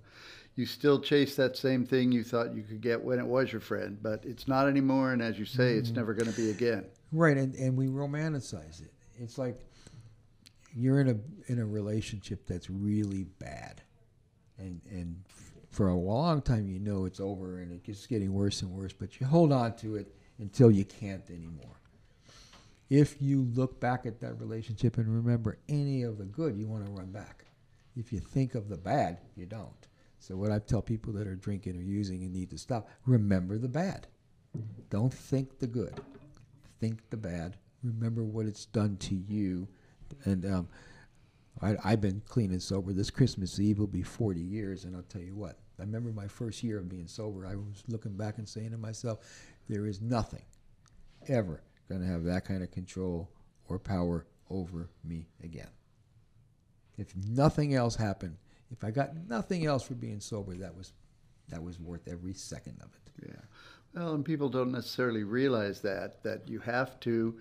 [0.59, 3.61] You still chase that same thing you thought you could get when it was your
[3.61, 5.99] friend, but it's not anymore, and as you say, it's mm-hmm.
[5.99, 6.83] never going to be again.
[7.13, 8.91] Right, and, and we romanticize it.
[9.17, 9.65] It's like
[10.75, 13.81] you're in a in a relationship that's really bad,
[14.57, 15.23] and and
[15.71, 18.91] for a long time you know it's over and it gets getting worse and worse,
[18.91, 21.79] but you hold on to it until you can't anymore.
[22.89, 26.85] If you look back at that relationship and remember any of the good, you want
[26.85, 27.45] to run back.
[27.95, 29.87] If you think of the bad, you don't.
[30.19, 33.57] So what I tell people that are drinking or using and need to stop, remember
[33.57, 34.07] the bad.
[34.89, 35.99] Don't think the good
[36.79, 39.67] think the bad, remember what it's done to you.
[40.25, 40.69] And um,
[41.61, 42.93] I, I've been clean and sober.
[42.93, 45.57] This Christmas Eve will be 40 years, and I'll tell you what.
[45.77, 47.45] I remember my first year of being sober.
[47.45, 49.19] I was looking back and saying to myself,
[49.67, 50.43] there is nothing
[51.27, 53.29] ever going to have that kind of control
[53.67, 55.69] or power over me again.
[56.97, 58.37] If nothing else happened,
[58.71, 60.93] if I got nothing else for being sober, that was
[61.49, 63.27] that was worth every second of it.
[63.29, 63.41] Yeah.
[63.95, 67.35] Well, and people don't necessarily realize that that you have to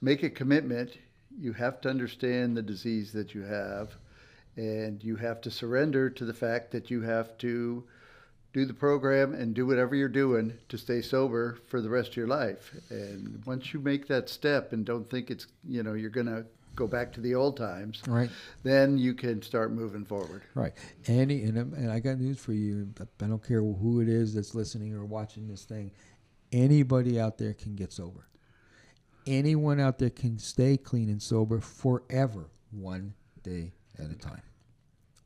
[0.00, 0.98] make a commitment.
[1.38, 3.96] You have to understand the disease that you have,
[4.56, 7.84] and you have to surrender to the fact that you have to
[8.52, 12.16] do the program and do whatever you're doing to stay sober for the rest of
[12.16, 12.72] your life.
[12.88, 16.46] And once you make that step and don't think it's you know you're going to
[16.76, 18.30] go back to the old times, Right.
[18.62, 20.42] then you can start moving forward.
[20.54, 20.72] Right.
[21.06, 22.92] Any and, um, and I got news for you.
[23.20, 25.90] I don't care who it is that's listening or watching this thing.
[26.52, 28.28] Anybody out there can get sober.
[29.26, 34.42] Anyone out there can stay clean and sober forever, one day at a time.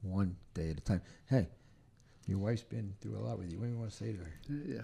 [0.02, 1.02] one day at a time.
[1.26, 1.48] Hey,
[2.28, 3.58] your wife's been through a lot with you.
[3.58, 4.32] What do you want to say to her?
[4.66, 4.80] Yeah.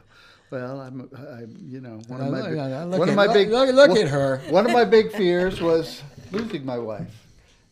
[0.51, 3.33] Well, I'm, I'm you know, one of my, look- big- look one of at- my
[3.33, 4.39] big, look- look one- at her.
[4.51, 6.03] One of my big fears was
[6.33, 7.13] losing my wife.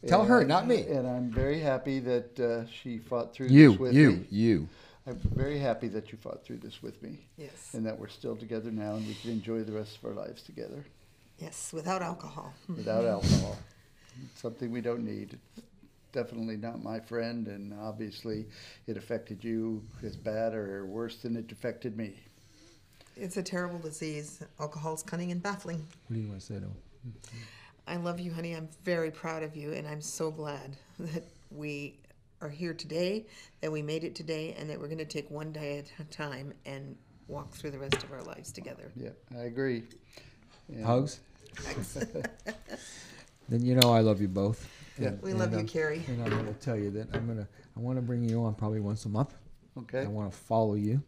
[0.06, 0.82] Tell her, not me.
[0.88, 4.26] And I'm very happy that uh, she fought through You, this with you, me.
[4.30, 4.68] you.
[5.06, 7.70] I'm very happy that you fought through this with me, Yes.
[7.74, 10.42] and that we're still together now, and we can enjoy the rest of our lives
[10.42, 10.84] together
[11.38, 12.52] Yes, without alcohol.
[12.68, 13.56] without alcohol.
[14.24, 15.38] It's something we don't need.
[16.12, 18.46] Definitely not my friend, and obviously,
[18.86, 22.14] it affected you as bad or worse than it affected me.
[23.16, 24.42] It's a terrible disease.
[24.60, 25.86] Alcohol's cunning and baffling.
[26.08, 26.74] What do you want to say to him?
[27.86, 28.54] I love you, honey.
[28.54, 31.98] I'm very proud of you, and I'm so glad that we
[32.42, 33.24] are here today,
[33.62, 36.04] that we made it today, and that we're going to take one day at a
[36.10, 36.94] time and
[37.26, 38.90] walk through the rest of our lives together.
[38.96, 39.84] Yeah, I agree.
[40.68, 41.20] And- Hugs?
[43.48, 44.68] then you know I love you both.
[44.98, 45.12] Yeah.
[45.22, 46.02] We love you, um, Carrie.
[46.08, 48.44] And I'm going to tell you that I'm going to, I want to bring you
[48.44, 49.34] on probably once a month.
[49.78, 50.00] Okay.
[50.02, 51.02] I want to follow you,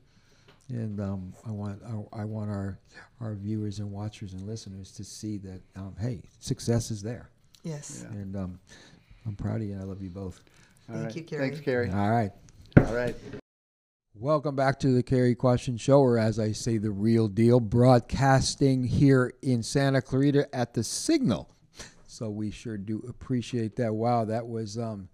[0.71, 2.79] and um, I want I, I want our
[3.21, 7.29] our viewers and watchers and listeners to see that um, hey, success is there,
[7.63, 8.07] Yes.
[8.09, 8.17] Yeah.
[8.17, 8.59] and um,
[9.27, 9.75] I'm proud of you.
[9.75, 10.41] and I love you both.
[10.89, 11.17] All Thank right.
[11.17, 11.49] you, Carrie.
[11.51, 11.91] Thanks, Carrie.
[11.91, 12.33] All right.
[12.79, 13.15] All right.
[14.15, 18.85] Welcome back to the Carrie Question Show, or as I say, the real deal, broadcasting
[18.85, 21.51] here in Santa Clarita at the Signal.
[22.15, 23.93] So we sure do appreciate that.
[23.93, 25.09] Wow, that was um,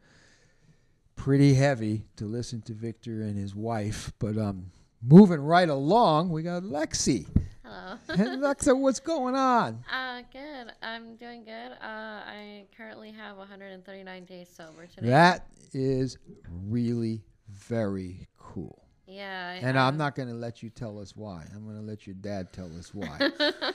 [1.16, 4.12] pretty heavy to listen to Victor and his wife.
[4.18, 4.70] But um,
[5.02, 7.26] moving right along, we got Lexi.
[7.64, 7.96] Hello.
[8.08, 9.82] And Lexa, what's going on?
[9.90, 10.72] uh, good.
[10.82, 11.72] I'm doing good.
[11.80, 15.06] Uh, I currently have 139 days sober today.
[15.08, 16.18] That is
[16.66, 18.84] really very cool.
[19.06, 19.52] yeah.
[19.56, 21.46] I And I'm not going to let you tell us why.
[21.54, 23.30] I'm going to let your dad tell us why.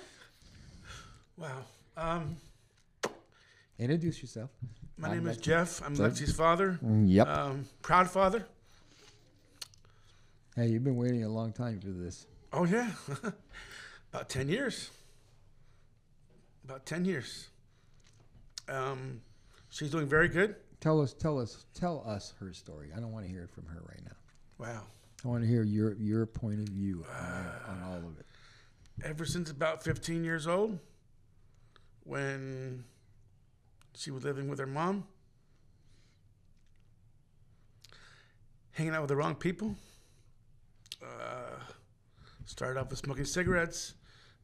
[1.37, 1.65] Wow.
[1.97, 2.37] Um,
[3.77, 4.49] Introduce yourself.
[4.97, 5.41] my I'm name is Lexi.
[5.41, 5.81] Jeff.
[5.85, 6.09] I'm Sorry.
[6.09, 6.79] Lexi's father.
[6.81, 7.27] Yep.
[7.27, 8.45] Um, proud father.
[10.55, 12.27] Hey, you've been waiting a long time for this.
[12.53, 12.91] Oh yeah,
[14.13, 14.89] about ten years.
[16.63, 17.47] About ten years.
[18.69, 19.21] Um,
[19.69, 20.55] she's doing very good.
[20.79, 22.89] Tell us, tell us, tell us her story.
[22.95, 24.15] I don't want to hear it from her right now.
[24.57, 24.83] Wow.
[25.23, 28.25] I want to hear your your point of view on, on all of it.
[29.03, 30.79] Ever since about 15 years old,
[32.05, 32.85] when
[33.95, 35.05] she was living with her mom,
[38.71, 39.75] hanging out with the wrong people.
[41.01, 41.59] Uh,
[42.45, 43.95] started off with smoking cigarettes,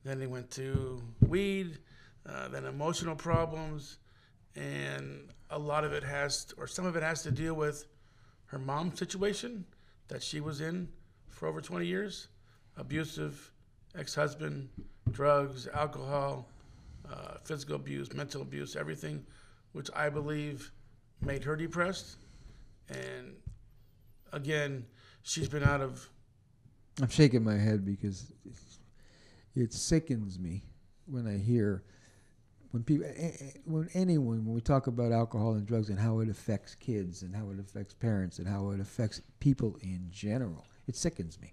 [0.04, 1.78] then they went to weed,
[2.28, 3.98] uh, then emotional problems,
[4.56, 7.86] and a lot of it has, or some of it has to deal with
[8.46, 9.66] her mom's situation
[10.08, 10.88] that she was in
[11.30, 12.28] for over 20 years,
[12.78, 13.52] abusive
[13.98, 14.70] ex-husband,
[15.12, 16.48] drugs, alcohol,
[17.12, 19.26] uh, physical abuse, mental abuse, everything,
[19.74, 20.72] which I believe
[21.22, 22.18] made her depressed.
[22.90, 23.36] And
[24.34, 24.86] again,
[25.24, 26.10] she's been out of
[27.02, 28.32] I'm shaking my head because
[29.56, 30.64] it sickens me
[31.06, 31.84] when I hear
[32.72, 33.08] when people,
[33.66, 37.36] when anyone, when we talk about alcohol and drugs and how it affects kids and
[37.36, 41.52] how it affects parents and how it affects people in general, it sickens me.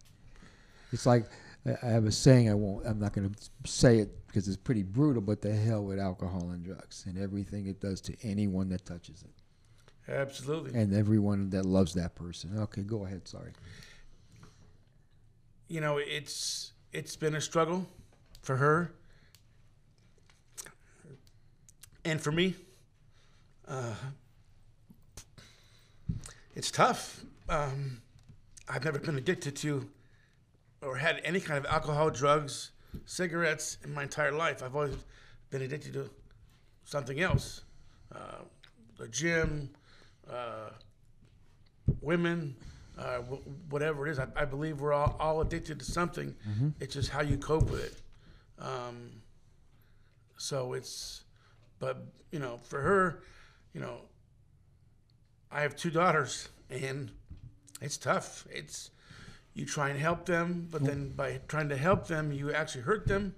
[0.92, 1.26] It's like
[1.66, 2.50] I I have a saying.
[2.50, 2.86] I won't.
[2.86, 5.22] I'm not going to say it because it's pretty brutal.
[5.22, 9.22] But the hell with alcohol and drugs and everything it does to anyone that touches
[9.22, 10.78] it absolutely.
[10.78, 12.58] and everyone that loves that person.
[12.58, 13.26] Okay, go ahead.
[13.28, 13.52] Sorry.
[15.68, 17.86] you know, it's it's been a struggle
[18.42, 18.92] for her
[22.04, 22.54] and for me.
[23.66, 23.94] Uh,
[26.54, 27.22] it's tough.
[27.48, 28.00] Um,
[28.68, 29.88] I've never been addicted to
[30.82, 32.70] or had any kind of alcohol, drugs,
[33.04, 34.62] cigarettes in my entire life.
[34.62, 34.94] I've always
[35.50, 36.10] been addicted to
[36.84, 37.62] something else
[38.14, 38.42] uh,
[38.98, 39.70] the gym,
[40.30, 40.70] uh,
[42.00, 42.56] women,
[42.98, 44.18] uh, w- whatever it is.
[44.18, 46.34] I, I believe we're all, all addicted to something.
[46.80, 48.64] It's just how you cope with it.
[48.64, 49.10] Um,
[50.36, 51.22] so it's,
[51.78, 53.22] but, you know, for her,
[53.72, 53.98] you know,
[55.52, 57.10] I have two daughters and
[57.80, 58.46] it's tough.
[58.50, 58.90] It's,
[59.58, 63.08] you try and help them, but then by trying to help them, you actually hurt
[63.08, 63.34] them.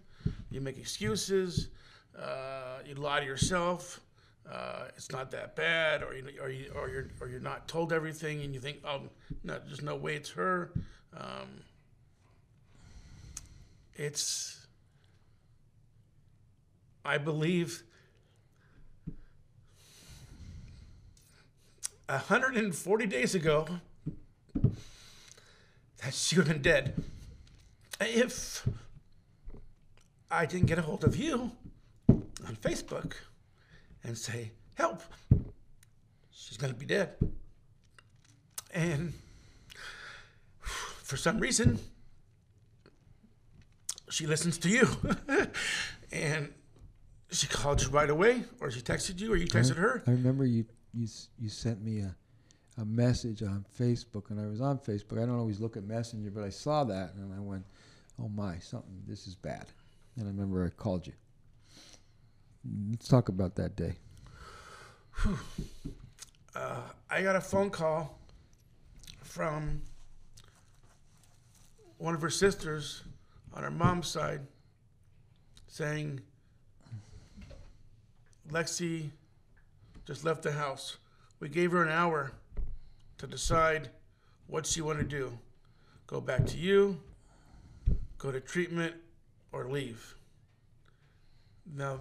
[0.50, 1.68] You make excuses.
[2.16, 4.00] Uh, you lie to yourself.
[4.50, 7.90] Uh, it's not that bad, or you, or you, or you're, or you're not told
[7.90, 9.00] everything, and you think, oh,
[9.44, 10.72] no, there's no way it's her.
[11.16, 11.62] Um,
[13.94, 14.66] it's,
[17.02, 17.82] I believe,
[22.08, 23.66] 140 days ago,
[26.02, 27.02] that she would have been dead
[28.00, 28.66] if
[30.30, 31.52] I didn't get a hold of you
[32.08, 33.14] on Facebook
[34.04, 35.02] and say, help,
[36.30, 37.14] she's going to be dead.
[38.72, 39.12] And
[40.60, 41.78] for some reason,
[44.08, 44.88] she listens to you.
[46.12, 46.52] and
[47.30, 50.02] she called you right away, or she texted you, or you texted her.
[50.06, 51.06] I remember you, you,
[51.38, 52.16] you sent me a
[52.80, 55.22] a message on Facebook, and I was on Facebook.
[55.22, 57.64] I don't always look at Messenger, but I saw that, and I went,
[58.18, 59.02] "Oh my, something.
[59.06, 59.66] This is bad."
[60.16, 61.12] And I remember I called you.
[62.90, 63.96] Let's talk about that day.
[66.54, 68.18] uh, I got a phone call
[69.22, 69.82] from
[71.98, 73.02] one of her sisters
[73.52, 74.40] on her mom's side
[75.66, 76.20] saying
[78.50, 79.10] Lexi
[80.06, 80.96] just left the house.
[81.40, 82.32] We gave her an hour
[83.20, 83.90] to decide
[84.46, 85.38] what she wanted to do
[86.06, 86.98] go back to you,
[88.16, 88.94] go to treatment,
[89.52, 90.16] or leave.
[91.76, 92.00] Now,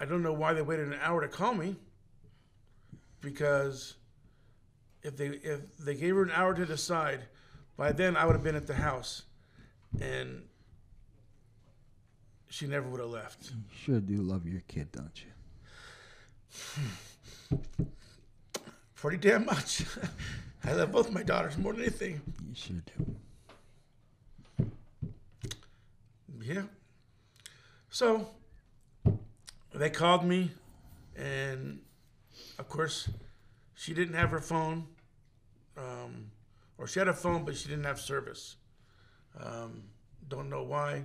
[0.00, 1.76] I don't know why they waited an hour to call me
[3.20, 3.94] because
[5.02, 7.20] if they if they gave her an hour to decide,
[7.76, 9.22] by then I would have been at the house,
[10.00, 10.42] and
[12.50, 13.50] she never would have left.
[13.50, 15.22] You sure do love your kid, don't
[17.50, 17.58] you?
[19.00, 19.84] Pretty damn much.
[20.64, 22.20] I love both my daughters more than anything.
[22.48, 22.76] You sure
[24.58, 24.66] do.
[26.42, 26.62] Yeah.
[27.90, 28.28] So
[29.72, 30.50] they called me,
[31.16, 31.78] and
[32.58, 33.08] of course,
[33.74, 34.86] she didn't have her phone,
[35.76, 36.32] um,
[36.76, 38.56] or she had a phone, but she didn't have service.
[39.40, 39.84] Um,
[40.26, 41.04] don't know why,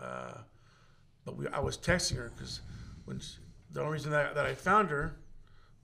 [0.00, 0.38] uh,
[1.26, 2.62] but we, I was texting her because
[3.04, 3.36] when she,
[3.70, 5.14] the only reason that, that I found her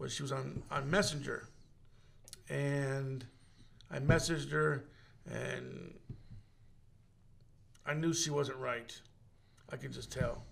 [0.03, 1.49] was she was on, on Messenger,
[2.49, 3.25] and
[3.91, 4.85] I messaged her,
[5.31, 5.95] and
[7.87, 8.93] I knew she wasn't right.
[9.71, 10.45] I could just tell.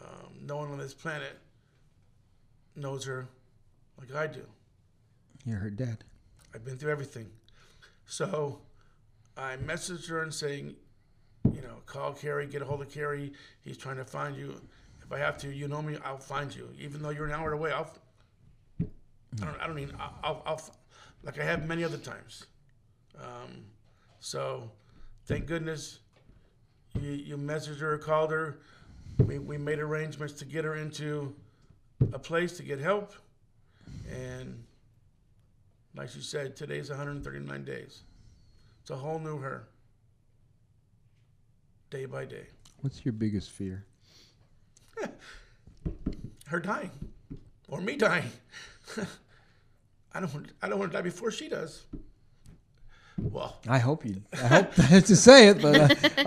[0.00, 1.38] Um, no one on this planet
[2.76, 3.28] knows her
[3.98, 4.46] like I do.
[5.44, 6.04] You're her dad.
[6.54, 7.26] I've been through everything.
[8.06, 8.60] So
[9.36, 10.76] I messaged her and saying,
[11.52, 13.32] you know, call Kerry, get a hold of Kerry.
[13.60, 14.60] He's trying to find you.
[15.02, 16.68] If I have to, you know me, I'll find you.
[16.78, 17.92] Even though you're an hour away, I'll.
[19.42, 19.60] I don't.
[19.60, 19.92] I don't mean.
[19.98, 20.14] I'll.
[20.22, 20.62] I'll, I'll
[21.22, 22.46] like I have many other times.
[23.18, 23.64] Um,
[24.20, 24.70] so,
[25.26, 26.00] thank goodness,
[27.00, 28.60] you you messaged her, called her.
[29.18, 31.34] We we made arrangements to get her into
[32.12, 33.12] a place to get help,
[34.10, 34.64] and
[35.94, 38.02] like she said, today's 139 days.
[38.80, 39.68] It's a whole new her.
[41.90, 42.46] Day by day.
[42.80, 43.84] What's your biggest fear?
[46.46, 46.90] Her dying.
[47.68, 48.30] Or me dying.
[50.14, 51.84] I don't want I don't want to die before she does.
[53.18, 54.22] Well, I hope you.
[54.32, 55.76] I hope to say it, but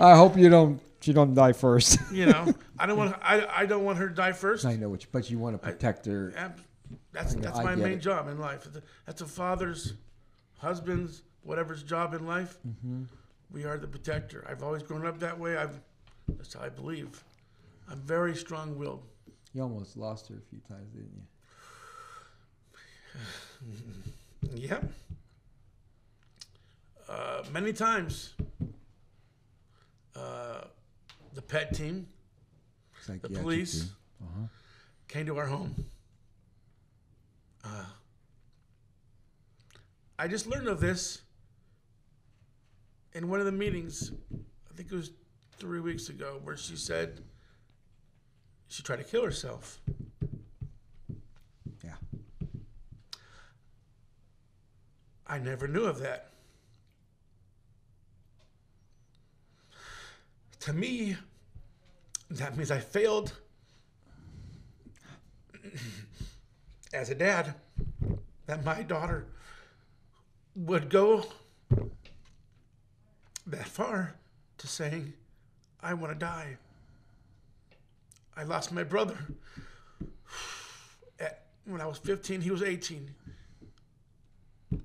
[0.00, 0.80] uh, I hope you don't.
[1.02, 1.98] You don't die first.
[2.12, 4.64] you know, I don't want I, I don't want her to die first.
[4.64, 6.32] I know what, you, but you want to protect her.
[6.36, 6.60] Ab-
[7.12, 7.98] That's I- that's I my main it.
[7.98, 8.66] job in life.
[9.04, 9.92] That's a father's,
[10.56, 12.56] husband's, whatever's job in life.
[12.66, 13.02] Mm-hmm.
[13.50, 14.46] We are the protector.
[14.48, 15.58] I've always grown up that way.
[15.58, 15.78] I've
[16.38, 17.22] that's how I believe.
[17.90, 19.02] I'm very strong-willed.
[19.52, 21.22] You almost lost her a few times, didn't you?
[24.54, 24.92] Yep.
[27.08, 28.34] Uh, many times,
[30.16, 30.62] uh,
[31.34, 32.06] the pet team
[33.06, 33.90] the police.
[34.22, 34.46] Uh-huh.
[35.08, 35.74] came to our home.
[37.62, 37.84] Uh,
[40.18, 41.22] I just learned of this
[43.12, 45.10] in one of the meetings, I think it was
[45.58, 47.20] three weeks ago, where she said
[48.68, 49.80] she tried to kill herself.
[51.82, 51.92] Yeah.
[55.26, 56.30] I never knew of that.
[60.60, 61.16] To me,
[62.30, 63.32] that means I failed
[66.94, 67.54] as a dad.
[68.46, 69.26] That my daughter
[70.54, 71.24] would go
[73.46, 74.14] that far
[74.58, 75.14] to saying,
[75.82, 76.58] I want to die.
[78.36, 79.16] I lost my brother.
[81.20, 83.10] At, when I was 15, he was 18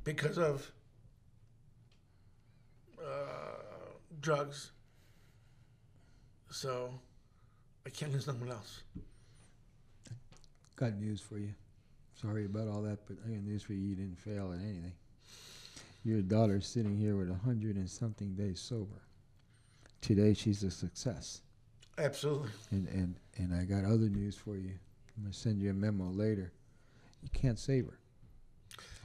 [0.03, 0.71] because of
[2.99, 4.71] uh, drugs.
[6.49, 6.91] So
[7.85, 8.81] I can't lose no one else.
[10.75, 11.53] Got news for you.
[12.19, 13.79] Sorry about all that, but I got news for you.
[13.89, 14.93] You didn't fail at anything.
[16.03, 19.01] Your daughter's sitting here with a hundred and something days sober.
[20.01, 21.41] Today she's a success.
[21.97, 22.49] Absolutely.
[22.71, 24.71] And and and I got other news for you.
[25.17, 26.53] I'm gonna send you a memo later.
[27.21, 27.99] You can't save her.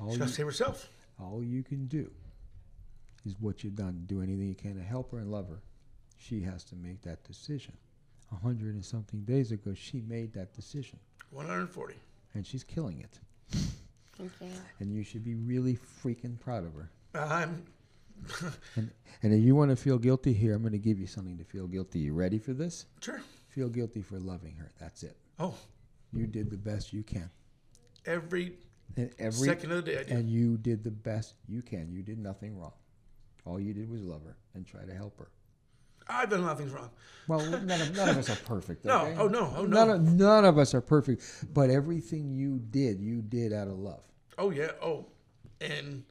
[0.01, 0.89] All She's you, got to save herself.
[1.21, 2.11] all you can do
[3.25, 4.03] is what you've done.
[4.07, 5.61] Do anything you can to help her and love her.
[6.19, 7.75] She has to make that decision.
[8.33, 10.99] A hundred and something days ago, she made that decision,
[11.31, 11.95] 140.
[12.35, 13.21] and she's killing it.
[14.17, 14.49] Thank you.
[14.81, 16.91] and you should be really freaking proud of her.
[17.15, 17.63] I'm.
[18.77, 18.91] And
[19.23, 21.45] and if you want to feel guilty, here I'm going to give you something to
[21.45, 21.99] feel guilty.
[21.99, 22.87] You ready for this?
[23.01, 23.21] Sure.
[23.49, 24.71] Feel guilty for loving her.
[24.81, 25.17] That's it.
[25.39, 25.55] Oh,
[26.13, 27.29] You did the best you can.
[28.07, 28.55] every
[28.97, 31.91] And every second of the day and you did the best you can.
[31.91, 32.73] You did nothing wrong.
[33.45, 35.29] All you did was love her and try to help her.
[36.09, 36.91] I've done nothing wrong.
[37.29, 38.85] Well, none of, none of us are perfect.
[38.85, 39.17] No, okay?
[39.19, 39.95] oh, no, oh, None no.
[39.95, 41.23] of, none of us are perfect.
[41.53, 44.07] But everything you did, you did out of love.
[44.37, 44.73] Oh yeah.
[44.83, 45.07] Oh,
[45.61, 46.05] and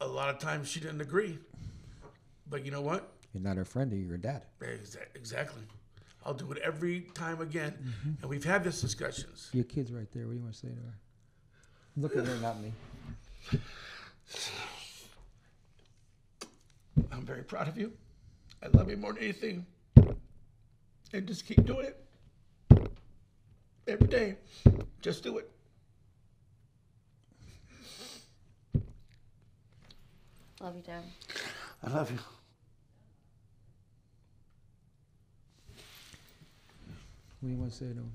[0.00, 1.38] a lot of times she didn't agree.
[2.48, 3.12] But you know what?
[3.32, 4.42] You're not her friend, you're her dad.
[5.14, 5.62] Exactly.
[6.24, 7.72] I'll do it every time again.
[7.72, 8.10] Mm-hmm.
[8.22, 9.50] And we've had this discussions.
[9.52, 10.26] Your kid's right there.
[10.26, 10.94] What do you want to say to her?
[11.96, 12.72] Look at her, not me.
[17.10, 17.92] I'm very proud of you.
[18.62, 19.66] I love you more than anything.
[21.12, 21.98] And just keep doing it.
[23.86, 24.36] Every day.
[25.02, 25.50] Just do it.
[30.60, 31.02] Love you, Dad.
[31.84, 32.18] I love you.
[37.40, 38.12] What do you want to say to him?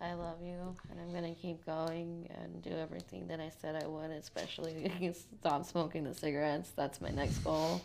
[0.00, 3.86] I love you, and I'm gonna keep going and do everything that I said I
[3.86, 4.90] would, especially
[5.40, 6.70] stop smoking the cigarettes.
[6.74, 7.82] That's my next goal.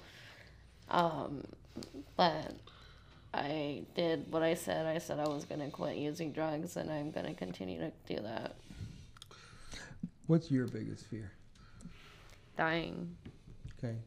[0.89, 1.43] Um,
[2.15, 2.53] but
[3.33, 4.85] I did what I said.
[4.85, 8.55] I said I was gonna quit using drugs, and I'm gonna continue to do that.
[10.27, 11.31] What's your biggest fear?
[12.57, 13.15] Dying,
[13.77, 13.97] Okay.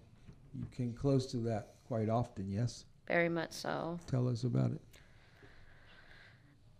[0.58, 2.84] You came close to that quite often, yes?
[3.06, 3.98] very much so.
[4.06, 4.80] Tell us about it.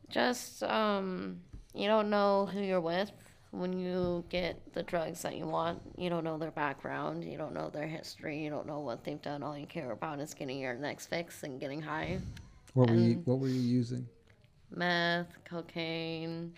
[0.08, 1.40] Just um,
[1.74, 3.10] you don't know who you're with
[3.50, 5.80] when you get the drugs that you want.
[5.96, 7.24] You don't know their background.
[7.24, 8.38] You don't know their history.
[8.42, 9.42] You don't know what they've done.
[9.42, 12.18] All you care about is getting your next fix and getting high.
[12.74, 14.06] What were you what were you using?
[14.74, 16.52] Meth, cocaine.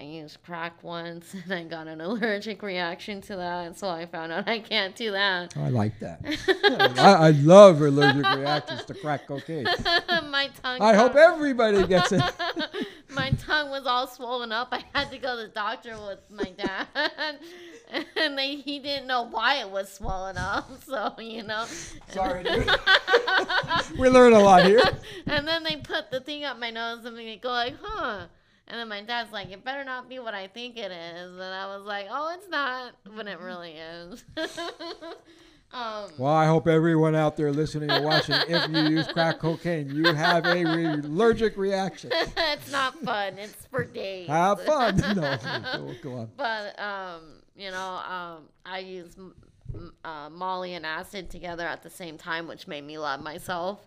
[0.00, 4.32] I used crack once and I got an allergic reaction to that, so I found
[4.32, 5.52] out I can't do that.
[5.58, 6.20] Oh, I like that.
[6.98, 9.64] I, I love allergic reactions to crack cocaine.
[10.30, 10.80] my tongue.
[10.80, 12.22] I hope everybody gets it.
[13.10, 14.68] my tongue was all swollen up.
[14.72, 17.38] I had to go to the doctor with my dad,
[18.16, 20.70] and they, he didn't know why it was swollen up.
[20.82, 21.66] So you know.
[22.08, 22.70] Sorry, dude.
[23.98, 24.80] we learn a lot here.
[25.26, 28.26] and then they put the thing up my nose and they go like, huh.
[28.70, 31.32] And then my dad's like, it better not be what I think it is.
[31.32, 34.24] And I was like, oh, it's not, but it really is.
[35.72, 39.90] um, Well, I hope everyone out there listening or watching, if you use crack cocaine,
[39.94, 42.10] you have a re- allergic reaction.
[42.14, 43.38] it's not fun.
[43.38, 44.28] It's for days.
[44.28, 44.98] Have fun.
[45.16, 45.36] No,
[45.76, 46.30] go, go on.
[46.36, 47.22] But um,
[47.56, 49.34] you know, um, I use m-
[49.74, 53.86] m- uh, Molly and acid together at the same time, which made me love myself.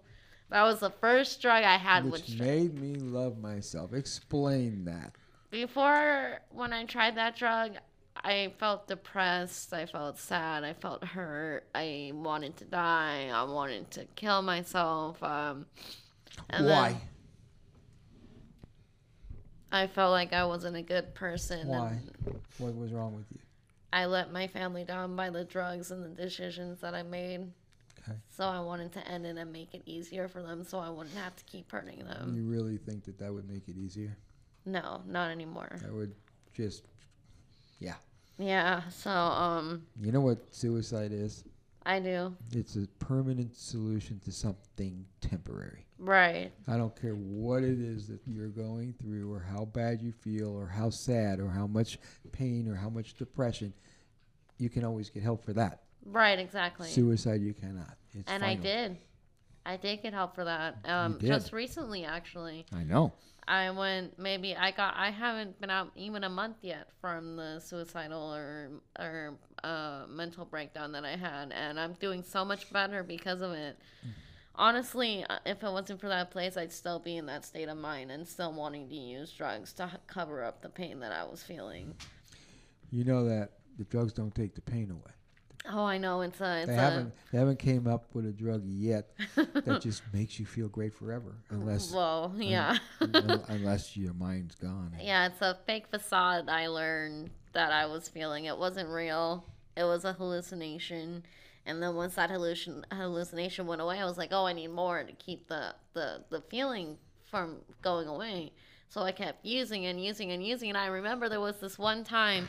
[0.54, 3.92] That was the first drug I had, Which which made me love myself.
[3.92, 5.16] Explain that.
[5.50, 7.72] before when I tried that drug,
[8.16, 9.74] I felt depressed.
[9.74, 10.64] I felt sad.
[10.64, 11.66] I felt hurt.
[11.74, 13.32] I wanted to die.
[13.34, 15.24] I wanted to kill myself.
[15.24, 15.66] Um,
[16.52, 17.02] and Why?
[19.72, 21.68] I felt like I wasn't a good person.
[21.68, 21.98] Why?
[22.60, 23.40] What was wrong with you?
[23.92, 27.52] I let my family down by the drugs and the decisions that I made.
[28.04, 28.18] Okay.
[28.30, 31.16] So I wanted to end it and make it easier for them so I wouldn't
[31.16, 32.34] have to keep hurting them.
[32.36, 34.18] You really think that that would make it easier?
[34.66, 35.78] No, not anymore.
[35.82, 36.14] That would
[36.54, 36.84] just,
[37.80, 37.96] yeah.
[38.38, 41.44] Yeah, so um You know what suicide is?
[41.86, 42.34] I do.
[42.54, 45.86] It's a permanent solution to something temporary.
[46.00, 46.52] Right.
[46.68, 50.50] I don't care what it is that you're going through, or how bad you feel,
[50.56, 52.00] or how sad, or how much
[52.32, 53.74] pain, or how much depression.
[54.58, 55.83] You can always get help for that.
[56.06, 56.90] Right, exactly.
[56.90, 57.96] Suicide, you cannot.
[58.14, 58.98] It's and I did.
[59.66, 60.78] I did get help for that.
[60.86, 62.66] Um just recently actually.
[62.74, 63.14] I know.
[63.48, 67.60] I went maybe I got I haven't been out even a month yet from the
[67.60, 69.34] suicidal or or
[69.64, 73.78] uh, mental breakdown that I had, and I'm doing so much better because of it.
[74.56, 77.78] Honestly, uh, if it wasn't for that place, I'd still be in that state of
[77.78, 81.24] mind and still wanting to use drugs to h- cover up the pain that I
[81.24, 81.96] was feeling.
[82.92, 85.12] You know that the drugs don't take the pain away.
[85.72, 87.14] Oh, I know it's a it's They a haven't.
[87.32, 91.36] They haven't came up with a drug yet that just makes you feel great forever,
[91.50, 92.78] unless well, yeah.
[93.00, 94.94] un- unless your mind's gone.
[95.00, 98.46] Yeah, it's a fake facade I learned that I was feeling.
[98.46, 99.46] It wasn't real.
[99.78, 101.24] It was a hallucination.
[101.66, 105.02] And then once that hallucin- hallucination went away, I was like, oh, I need more
[105.04, 106.98] to keep the, the, the feeling
[107.32, 108.52] from going away.
[108.90, 110.70] So I kept using and using and using.
[110.70, 112.48] And I remember there was this one time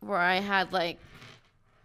[0.00, 0.98] where I had like,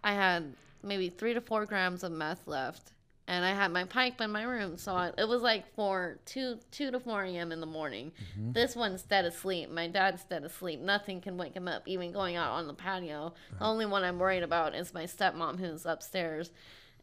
[0.02, 2.92] I had maybe three to four grams of meth left.
[3.28, 4.76] and I had my pipe in my room.
[4.76, 7.52] So I, it was like four, two, two to four a.m.
[7.52, 8.10] in the morning.
[8.36, 8.52] Mm-hmm.
[8.52, 9.70] This one's dead asleep.
[9.70, 10.80] My dad's dead asleep.
[10.80, 11.86] Nothing can wake him up.
[11.86, 13.32] Even going out on the patio.
[13.50, 13.70] The uh-huh.
[13.70, 16.50] only one I'm worried about is my stepmom who's upstairs.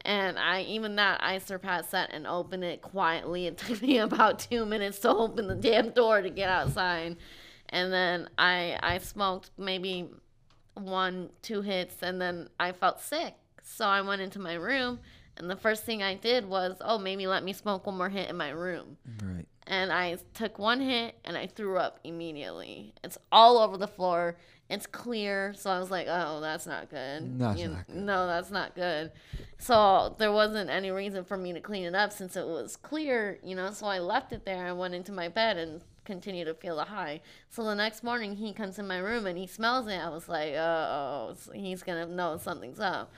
[0.02, 3.46] And I even that I surpassed that and opened it quietly.
[3.46, 7.16] It took me about two minutes to open the damn door to get outside.
[7.70, 10.10] And then I I smoked maybe
[10.74, 13.34] one, two hits, and then I felt sick.
[13.70, 14.98] So I went into my room,
[15.36, 18.28] and the first thing I did was, oh, maybe let me smoke one more hit
[18.30, 18.96] in my room.
[19.22, 19.46] Right.
[19.66, 22.94] And I took one hit and I threw up immediately.
[23.04, 24.36] It's all over the floor.
[24.70, 25.52] It's clear.
[25.56, 27.38] So I was like, oh, that's not good.
[27.38, 27.96] That's You- not good.
[27.96, 29.12] No, that's not good.
[29.58, 33.38] So there wasn't any reason for me to clean it up since it was clear,
[33.44, 33.70] you know.
[33.70, 36.84] So I left it there and went into my bed and continued to feel the
[36.84, 37.20] high.
[37.50, 39.98] So the next morning he comes in my room and he smells it.
[39.98, 43.12] I was like, oh, he's going to know something's up.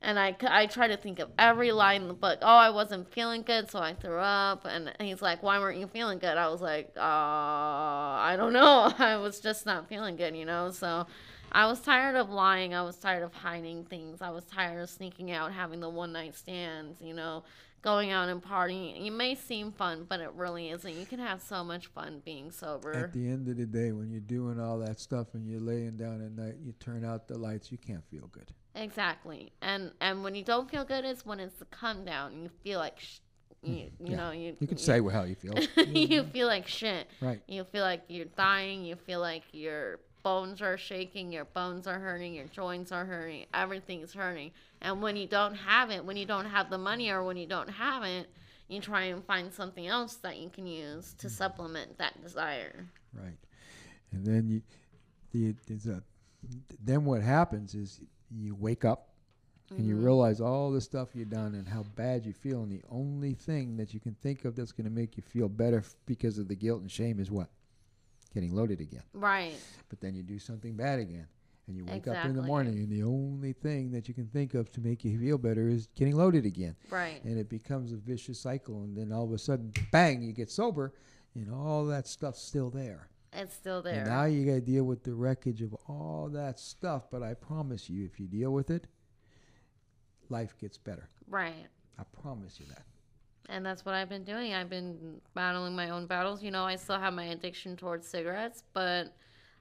[0.00, 2.38] And I, I try to think of every line in the book.
[2.42, 4.64] Oh, I wasn't feeling good, so I threw up.
[4.64, 6.36] And he's like, Why weren't you feeling good?
[6.36, 8.92] I was like, uh, I don't know.
[8.98, 10.70] I was just not feeling good, you know?
[10.70, 11.06] So
[11.50, 12.74] I was tired of lying.
[12.74, 14.22] I was tired of hiding things.
[14.22, 17.42] I was tired of sneaking out, having the one night stands, you know,
[17.82, 19.06] going out and partying.
[19.06, 20.94] It may seem fun, but it really isn't.
[20.94, 22.92] You can have so much fun being sober.
[22.92, 25.96] At the end of the day, when you're doing all that stuff and you're laying
[25.96, 28.52] down at night, you turn out the lights, you can't feel good.
[28.78, 29.52] Exactly.
[29.60, 32.40] And and when you don't feel good is when it's the come down.
[32.40, 33.18] You feel like sh-
[33.62, 34.06] you, hmm.
[34.06, 34.16] you Yeah.
[34.16, 35.54] know you You can say how you feel.
[35.86, 37.08] you feel like shit.
[37.20, 37.40] Right.
[37.48, 38.84] You feel like you're dying.
[38.84, 41.32] You feel like your bones are shaking.
[41.32, 42.34] Your bones are hurting.
[42.34, 43.46] Your joints are hurting.
[43.52, 44.52] Everything's hurting.
[44.80, 47.46] And when you don't have it, when you don't have the money or when you
[47.46, 48.28] don't have it,
[48.68, 51.32] you try and find something else that you can use to hmm.
[51.32, 52.86] supplement that desire.
[53.12, 53.38] Right.
[54.12, 54.62] And then you,
[55.32, 56.02] the, there's a,
[56.82, 58.00] then what happens is
[58.30, 59.08] you wake up
[59.70, 60.04] and you mm-hmm.
[60.04, 62.62] realize all the stuff you've done and how bad you feel.
[62.62, 65.48] And the only thing that you can think of that's going to make you feel
[65.48, 67.48] better f- because of the guilt and shame is what?
[68.32, 69.02] Getting loaded again.
[69.12, 69.56] Right.
[69.90, 71.26] But then you do something bad again.
[71.66, 74.54] And you wake up in the morning and the only thing that you can think
[74.54, 76.74] of to make you feel better is getting loaded again.
[76.88, 77.22] Right.
[77.24, 78.84] And it becomes a vicious cycle.
[78.84, 80.94] And then all of a sudden, bang, you get sober
[81.34, 83.10] and all that stuff's still there.
[83.38, 84.00] It's still there.
[84.00, 87.04] And now you got to deal with the wreckage of all that stuff.
[87.10, 88.86] But I promise you, if you deal with it,
[90.28, 91.08] life gets better.
[91.28, 91.66] right.
[92.00, 92.82] I promise you that.
[93.48, 94.54] And that's what I've been doing.
[94.54, 96.42] I've been battling my own battles.
[96.44, 99.12] You know, I still have my addiction towards cigarettes, but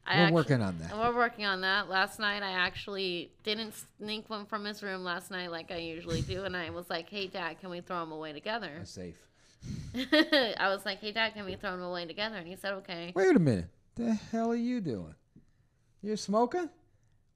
[0.06, 0.96] I We're working on that.
[0.96, 1.90] We're working on that.
[1.90, 6.22] Last night, I actually didn't sneak one from his room last night like I usually
[6.22, 9.18] do, and I was like, "Hey, Dad, can we throw them away together?" That's safe.
[9.96, 13.12] I was like, "Hey, Dad, can we throw them away together?" And he said, "Okay."
[13.16, 13.70] Wait a minute.
[13.96, 15.16] The hell are you doing?
[16.02, 16.70] You're smoking?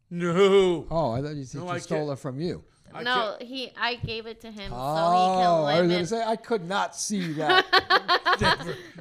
[0.09, 0.85] No.
[0.91, 2.11] Oh, I thought you said No, you I stole can't.
[2.11, 2.63] it from you.
[2.93, 3.71] I no, he.
[3.79, 6.07] I gave it to him so he oh, can I was to limit.
[6.09, 7.65] say, I could not see that.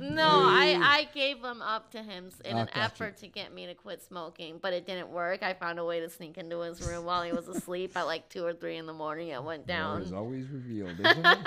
[0.01, 3.67] No, I, I gave them up to him in Oh, an effort to get me
[3.67, 5.43] to quit smoking, but it didn't work.
[5.43, 8.29] I found a way to sneak into his room while he was asleep at like
[8.29, 9.29] two or three in the morning.
[9.29, 10.05] It went Down.
[10.05, 10.15] down.
[10.15, 11.39] always revealed, isn't it?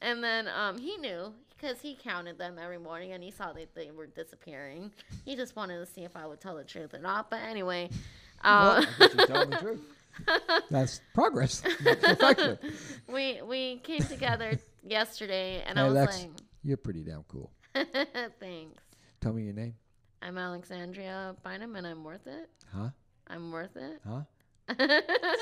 [0.00, 3.74] and then um, he knew because he counted them every morning and he saw that
[3.74, 4.90] they were disappearing.
[5.24, 7.30] He just wanted to see if I would tell the truth or not.
[7.30, 7.88] But anyway,
[8.42, 8.84] well,
[10.28, 10.64] I guess you're telling the truth.
[10.70, 12.00] That's progress, not
[12.36, 12.58] perfection.
[13.08, 16.30] we we came together yesterday, and Hey, I was Lex, like,
[16.62, 17.50] you're pretty damn cool.
[17.74, 18.82] "Thanks."
[19.20, 19.74] Tell me your name.
[20.20, 22.48] I'm Alexandria Bynum, and I'm worth it.
[22.72, 22.90] Huh?
[23.28, 24.00] I'm worth it.
[24.06, 24.22] Huh?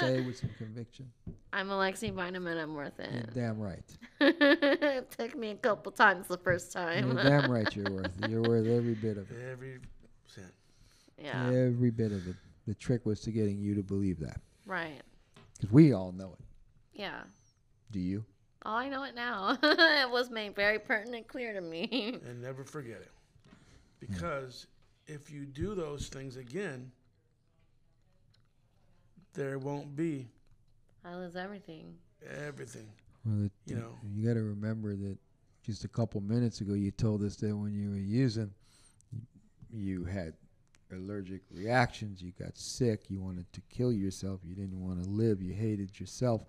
[0.01, 1.11] Say it with some conviction.
[1.53, 3.35] I'm Alexi Bynum, and I'm worth You're it.
[3.35, 3.85] damn right.
[4.21, 7.17] it took me a couple times the first You're time.
[7.17, 8.31] damn right you're worth it.
[8.31, 9.37] You're worth every bit of it.
[9.53, 9.79] Every
[10.27, 10.53] cent.
[11.19, 12.37] yeah, Every bit of it.
[12.67, 14.41] The trick was to getting you to believe that.
[14.71, 15.03] Right.
[15.59, 16.45] Because we all know it.
[16.99, 17.21] Yeah.
[17.91, 18.25] Do you?
[18.65, 19.59] Oh, I know it now.
[19.63, 22.19] it was made very pertinent clear to me.
[22.27, 23.11] And never forget it.
[23.99, 24.67] Because
[25.07, 26.91] if you do those things again,
[29.35, 30.29] there won't be
[31.05, 31.95] I lose everything.
[32.47, 32.87] everything.
[33.25, 33.95] Well, it, You know.
[34.15, 35.17] you got to remember that
[35.63, 38.51] just a couple minutes ago you told us that when you were using,
[39.73, 40.35] you had
[40.93, 45.41] allergic reactions, you got sick, you wanted to kill yourself, you didn't want to live,
[45.43, 46.45] you hated yourself.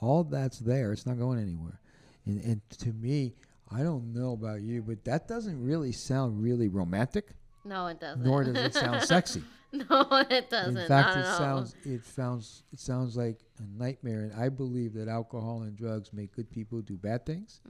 [0.00, 0.92] All that's there.
[0.92, 1.80] It's not going anywhere.
[2.26, 3.34] And, and to me,
[3.70, 7.30] I don't know about you, but that doesn't really sound really romantic,
[7.64, 8.24] No, it doesn't.
[8.24, 9.42] nor does it sound sexy.
[9.72, 10.76] no, it doesn't.
[10.76, 14.20] In fact, it sounds it sounds it sounds like a nightmare.
[14.22, 17.60] And I believe that alcohol and drugs make good people do bad things,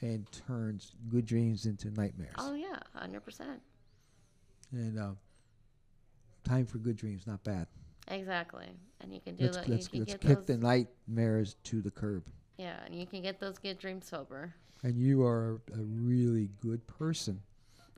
[0.00, 2.34] and turns good dreams into nightmares.
[2.38, 3.60] Oh yeah, hundred percent.
[4.72, 5.10] And uh,
[6.44, 7.66] time for good dreams, not bad.
[8.08, 8.66] Exactly.
[9.00, 9.68] And you can do Let's that.
[9.68, 12.24] let's, let's kick the nightmares to the curb.
[12.58, 14.52] Yeah, and you can get those good dreams sober.
[14.82, 17.40] And you are a really good person.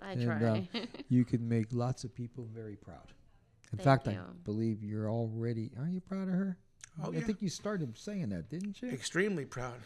[0.00, 0.44] I And, try.
[0.74, 3.12] uh, You can make lots of people very proud.
[3.72, 5.70] In Thank fact, I believe you're already.
[5.78, 6.58] Are you proud of her?
[7.02, 7.20] Oh, I yeah.
[7.22, 8.90] think you started saying that, didn't you?
[8.90, 9.80] extremely proud.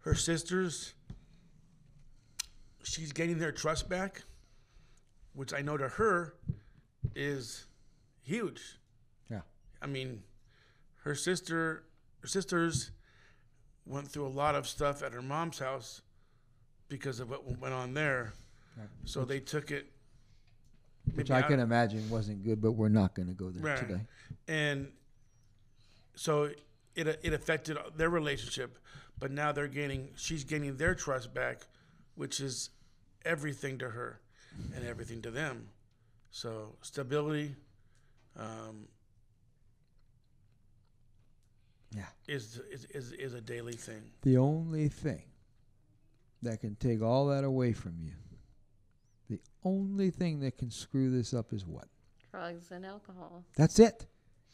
[0.00, 0.94] Her sisters,
[2.82, 4.22] she's getting their trust back,
[5.34, 6.34] which I know to her
[7.14, 7.66] is
[8.22, 8.78] huge.
[9.30, 9.40] Yeah.
[9.80, 10.22] I mean,
[11.04, 11.84] her sister,
[12.20, 12.90] her sisters
[13.86, 16.02] went through a lot of stuff at her mom's house
[16.88, 18.32] because of what went on there.
[18.76, 18.88] Right.
[19.04, 19.86] So they took it.
[21.14, 23.88] Which I can imagine wasn't good, but we're not going to go there Right.
[23.88, 24.00] today.
[24.46, 24.92] and
[26.14, 26.44] so
[26.94, 28.78] it it affected their relationship
[29.18, 31.62] but now they're gaining she's gaining their trust back
[32.16, 32.68] which is
[33.24, 34.20] everything to her
[34.76, 35.68] and everything to them
[36.32, 37.54] so stability
[38.36, 38.88] um,
[41.94, 42.06] Yeah.
[42.26, 45.24] is, is is is a daily thing The only thing
[46.42, 48.12] that can take all that away from you,
[49.28, 51.86] the only thing that can screw this up is what?
[52.30, 53.44] Drugs and alcohol.
[53.56, 54.06] That's it.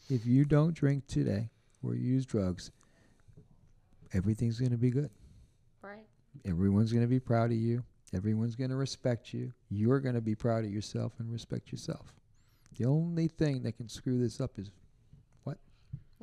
[0.09, 1.49] If you don't drink today
[1.81, 2.71] or use drugs,
[4.13, 5.09] everything's going to be good.
[5.81, 6.05] Right.
[6.45, 7.83] Everyone's going to be proud of you.
[8.13, 9.53] Everyone's going to respect you.
[9.69, 12.13] You're going to be proud of yourself and respect yourself.
[12.77, 14.71] The only thing that can screw this up is
[15.43, 15.57] what?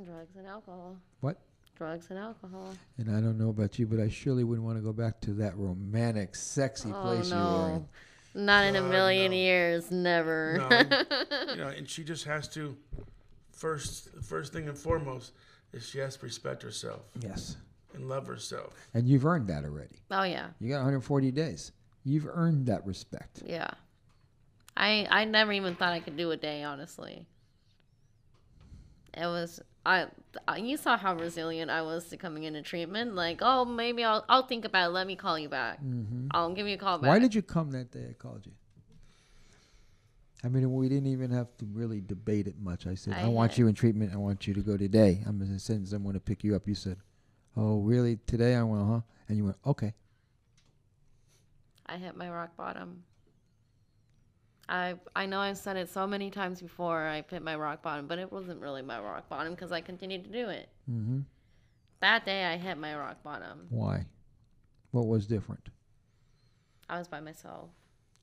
[0.03, 0.97] Drugs and alcohol.
[1.21, 1.39] What?
[1.77, 2.75] Drugs and alcohol.
[2.99, 5.33] And I don't know about you, but I surely wouldn't want to go back to
[5.35, 7.87] that romantic, sexy oh place you were no.
[8.35, 8.45] in.
[8.45, 9.37] Not in a God, million no.
[9.37, 9.91] years.
[9.91, 10.59] Never.
[10.59, 10.69] No.
[11.51, 12.77] you know and she just has to
[13.53, 15.33] first first thing and foremost
[15.73, 17.57] is she has to respect herself Yes.
[17.97, 19.97] And love herself And you've earned that already.
[20.11, 20.49] oh yeah.
[20.61, 21.73] You got 140 days.
[22.05, 23.43] You've earned that respect.
[23.45, 23.71] Yeah.
[24.77, 27.27] I I never even thought I could do a day, honestly.
[29.15, 30.07] It was I,
[30.47, 33.15] I you saw how resilient I was to coming into treatment.
[33.15, 34.93] Like, oh, maybe I'll I'll think about it.
[34.93, 35.79] Let me call you back.
[35.83, 36.29] Mm-hmm.
[36.33, 37.09] I'll give you a call back.
[37.09, 38.53] Why did you come that day I called you?
[40.45, 42.87] I mean, we didn't even have to really debate it much.
[42.87, 44.13] I said, I, I want you in treatment.
[44.13, 45.23] I want you to go today.
[45.27, 46.69] I'm going to send someone to pick you up.
[46.69, 46.99] You said,
[47.57, 48.19] Oh, really?
[48.27, 48.55] Today?
[48.55, 49.01] I went, huh?
[49.29, 49.95] And you went, Okay.
[51.87, 53.05] I hit my rock bottom.
[54.69, 57.07] I I know I've said it so many times before.
[57.07, 60.25] I hit my rock bottom, but it wasn't really my rock bottom because I continued
[60.25, 60.69] to do it.
[60.91, 61.21] Mm-hmm.
[62.01, 63.67] That day, I hit my rock bottom.
[63.71, 64.05] Why?
[64.91, 65.69] What was different?
[66.89, 67.71] I was by myself.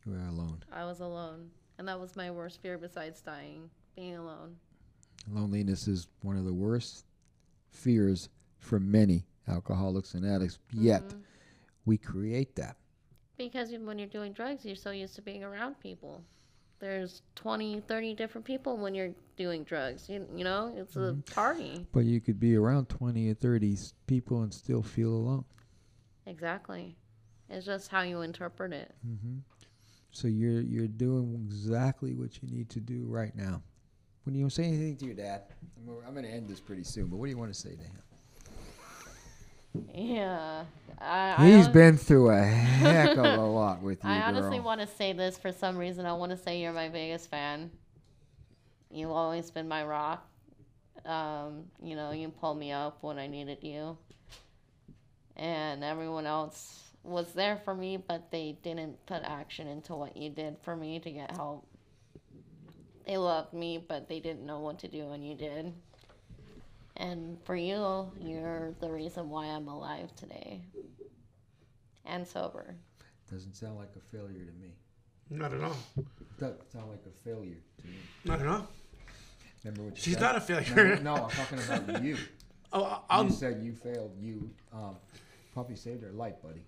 [0.06, 0.64] You were alone.
[0.72, 3.70] I was alone, and that was my worst fear besides dying.
[3.96, 4.58] Being alone.
[5.32, 7.06] Loneliness is one of the worst
[7.72, 8.28] fears
[8.64, 10.60] for many alcoholics and addicts.
[10.72, 11.22] Yet, Mhm.
[11.86, 12.78] we create that.
[13.38, 16.24] Because when you're doing drugs, you're so used to being around people.
[16.80, 20.10] There's 20, 30 different people when you're doing drugs.
[20.10, 21.88] You, you know, it's a party.
[21.92, 25.46] But you could be around 20 or 30 people and still feel alone.
[26.26, 26.96] Exactly.
[27.50, 28.94] It's just how you interpret it.
[29.02, 29.40] hmm
[30.12, 33.62] So you're you're doing exactly what you need to do right now.
[34.24, 35.44] When you say anything to your dad,
[35.78, 37.08] I'm, I'm going to end this pretty soon.
[37.08, 38.02] But what do you want to say to him?
[39.94, 40.66] Yeah.
[41.00, 44.58] I, I He's hon- been through a heck of a lot with you, I honestly
[44.58, 44.66] girl.
[44.66, 46.06] want to say this for some reason.
[46.06, 47.72] I want to say you're my biggest fan.
[48.90, 50.26] You've always been my rock.
[51.06, 53.98] Um, you know, you pulled me up when I needed you.
[55.36, 60.30] And everyone else was there for me, but they didn't put action into what you
[60.30, 61.66] did for me to get help.
[63.06, 65.74] They loved me, but they didn't know what to do, and you did.
[66.98, 70.62] And for you, you're the reason why I'm alive today
[72.06, 72.76] and sober.
[73.32, 74.74] Doesn't sound like a failure to me.
[75.30, 75.76] not at all
[76.40, 77.96] Doesn't sound like a failure to me.
[78.26, 78.68] not at all
[79.64, 80.22] Remember what you she's said?
[80.22, 82.18] not a failure No, no, I'm talking about you.
[82.74, 84.12] oh I- I'll, you said you failed.
[84.20, 84.98] You um,
[85.54, 86.62] probably saved her life, buddy.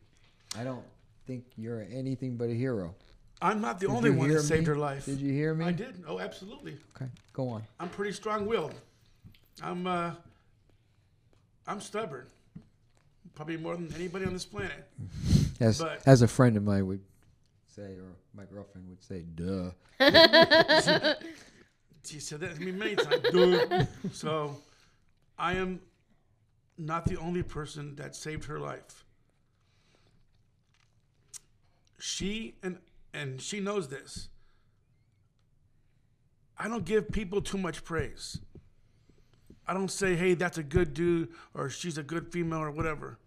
[0.58, 0.84] I don't
[1.28, 2.96] think you're anything but a hero.
[3.42, 4.68] I'm not the Did only one hear that saved me?
[4.68, 5.06] her life.
[5.06, 5.66] Did you hear me?
[5.66, 6.04] I did.
[6.08, 6.78] Oh, absolutely.
[6.96, 7.64] Okay, go on.
[7.80, 8.74] I'm pretty strong-willed.
[9.62, 10.12] I'm uh,
[11.68, 12.28] I'm stubborn.
[13.36, 14.88] Probably more than anybody on this planet.
[15.60, 17.02] As But- as a friend of mine would
[17.68, 19.72] say, or my girlfriend would say, "Duh."
[22.06, 23.24] She said that to me many times.
[23.32, 23.88] Dude.
[24.14, 24.58] So,
[25.40, 25.80] I am
[26.78, 29.04] not the only person that saved her life.
[32.00, 32.78] She and
[33.14, 34.30] and she knows this.
[36.60, 38.40] I don't give people too much praise.
[39.68, 43.18] I don't say, "Hey, that's a good dude," or "She's a good female," or whatever.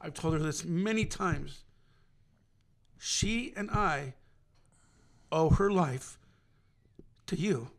[0.00, 1.64] I've told her this many times.
[2.98, 4.14] She and I
[5.32, 6.18] owe her life
[7.26, 7.70] to you.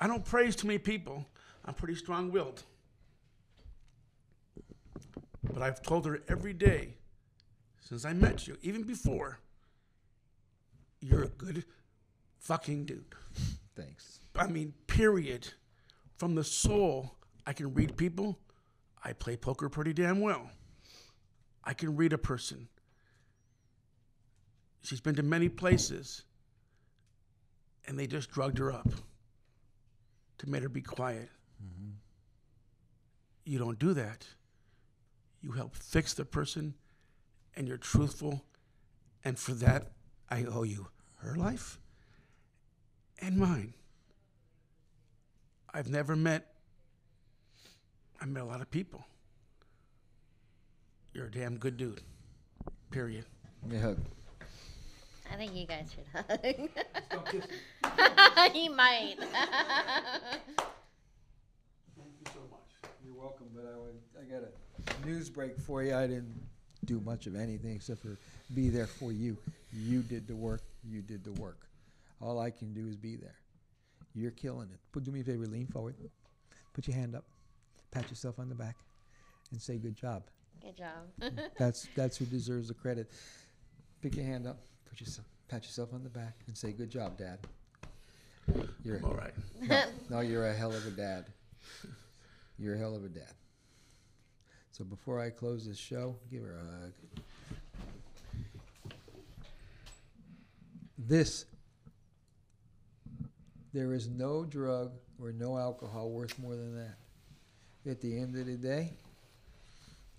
[0.00, 1.26] I don't praise too many people.
[1.64, 2.64] I'm pretty strong willed.
[5.44, 6.94] But I've told her every day
[7.80, 9.38] since I met you, even before,
[11.00, 11.64] you're a good
[12.38, 13.04] fucking dude.
[13.76, 14.20] Thanks.
[14.34, 15.52] I mean, period.
[16.22, 17.16] From the soul,
[17.48, 18.38] I can read people.
[19.02, 20.48] I play poker pretty damn well.
[21.64, 22.68] I can read a person.
[24.84, 26.22] She's been to many places,
[27.88, 28.88] and they just drugged her up
[30.38, 31.28] to make her be quiet.
[31.60, 31.90] Mm-hmm.
[33.44, 34.24] You don't do that.
[35.40, 36.74] You help fix the person,
[37.56, 38.44] and you're truthful,
[39.24, 39.90] and for that,
[40.30, 41.80] I owe you her life
[43.18, 43.74] and mine.
[45.74, 46.52] I've never met,
[48.20, 49.02] I met a lot of people.
[51.14, 52.02] You're a damn good dude.
[52.90, 53.24] Period.
[53.62, 53.98] Give me hug.
[55.32, 56.26] I think you guys should hug.
[58.52, 59.14] he might.
[59.18, 59.30] Thank
[61.96, 62.68] you so much.
[63.02, 64.50] You're welcome, but I would, I got a
[65.06, 65.94] news break for you.
[65.94, 66.38] I didn't
[66.84, 68.18] do much of anything except for
[68.54, 69.38] be there for you.
[69.72, 70.60] You did the work.
[70.84, 71.66] You did the work.
[72.20, 73.36] All I can do is be there.
[74.14, 74.78] You're killing it.
[74.92, 75.94] Put do me a favor, lean forward.
[76.74, 77.24] Put your hand up.
[77.90, 78.76] Pat yourself on the back
[79.50, 80.24] and say good job.
[80.60, 81.32] Good job.
[81.58, 83.10] That's that's who deserves the credit.
[84.00, 84.58] Pick your hand up,
[84.88, 87.38] put yourself pat yourself on the back and say good job, dad.
[88.84, 89.34] You're I'm all right.
[89.60, 91.26] no, no, you're a hell of a dad.
[92.58, 93.32] You're a hell of a dad.
[94.70, 96.92] So before I close this show, give her a hug.
[100.96, 101.44] This,
[103.72, 106.96] there is no drug or no alcohol worth more than that.
[107.90, 108.92] At the end of the day,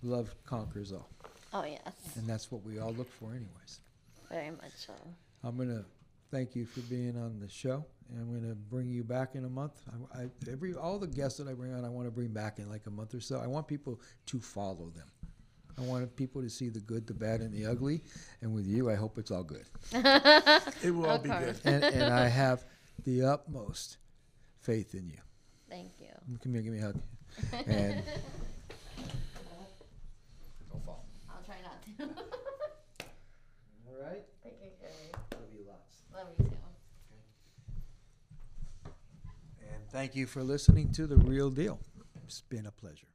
[0.02, 1.08] love conquers all.
[1.52, 1.80] oh yes,
[2.16, 3.80] And that's what we all look for, anyways.
[4.30, 4.92] very much so.
[5.42, 5.84] I'm gonna
[6.30, 9.48] thank you for being on the show, and I'm gonna bring you back in a
[9.48, 9.80] month.
[10.14, 12.58] I, I, every all the guests that I bring on, I want to bring back
[12.58, 13.40] in like a month or so.
[13.40, 15.08] I want people to follow them.
[15.76, 18.04] I want people to see the good, the bad, and the ugly.
[18.42, 19.64] And with you, I hope it's all good.
[20.84, 21.58] It will all be good.
[21.64, 22.64] And, and I have
[23.04, 23.98] the utmost
[24.60, 25.18] faith in you.
[25.68, 26.08] Thank you.
[26.42, 27.00] Come here, give me a hug.
[27.66, 28.02] And
[30.70, 31.04] don't fall.
[31.28, 32.04] I'll try not to.
[33.88, 34.22] All right.
[34.42, 35.10] Thank you, Gary.
[35.32, 35.96] Love you lots.
[36.14, 36.56] Love you too.
[39.74, 41.80] And thank you for listening to the real deal.
[42.24, 43.08] It's been a pleasure.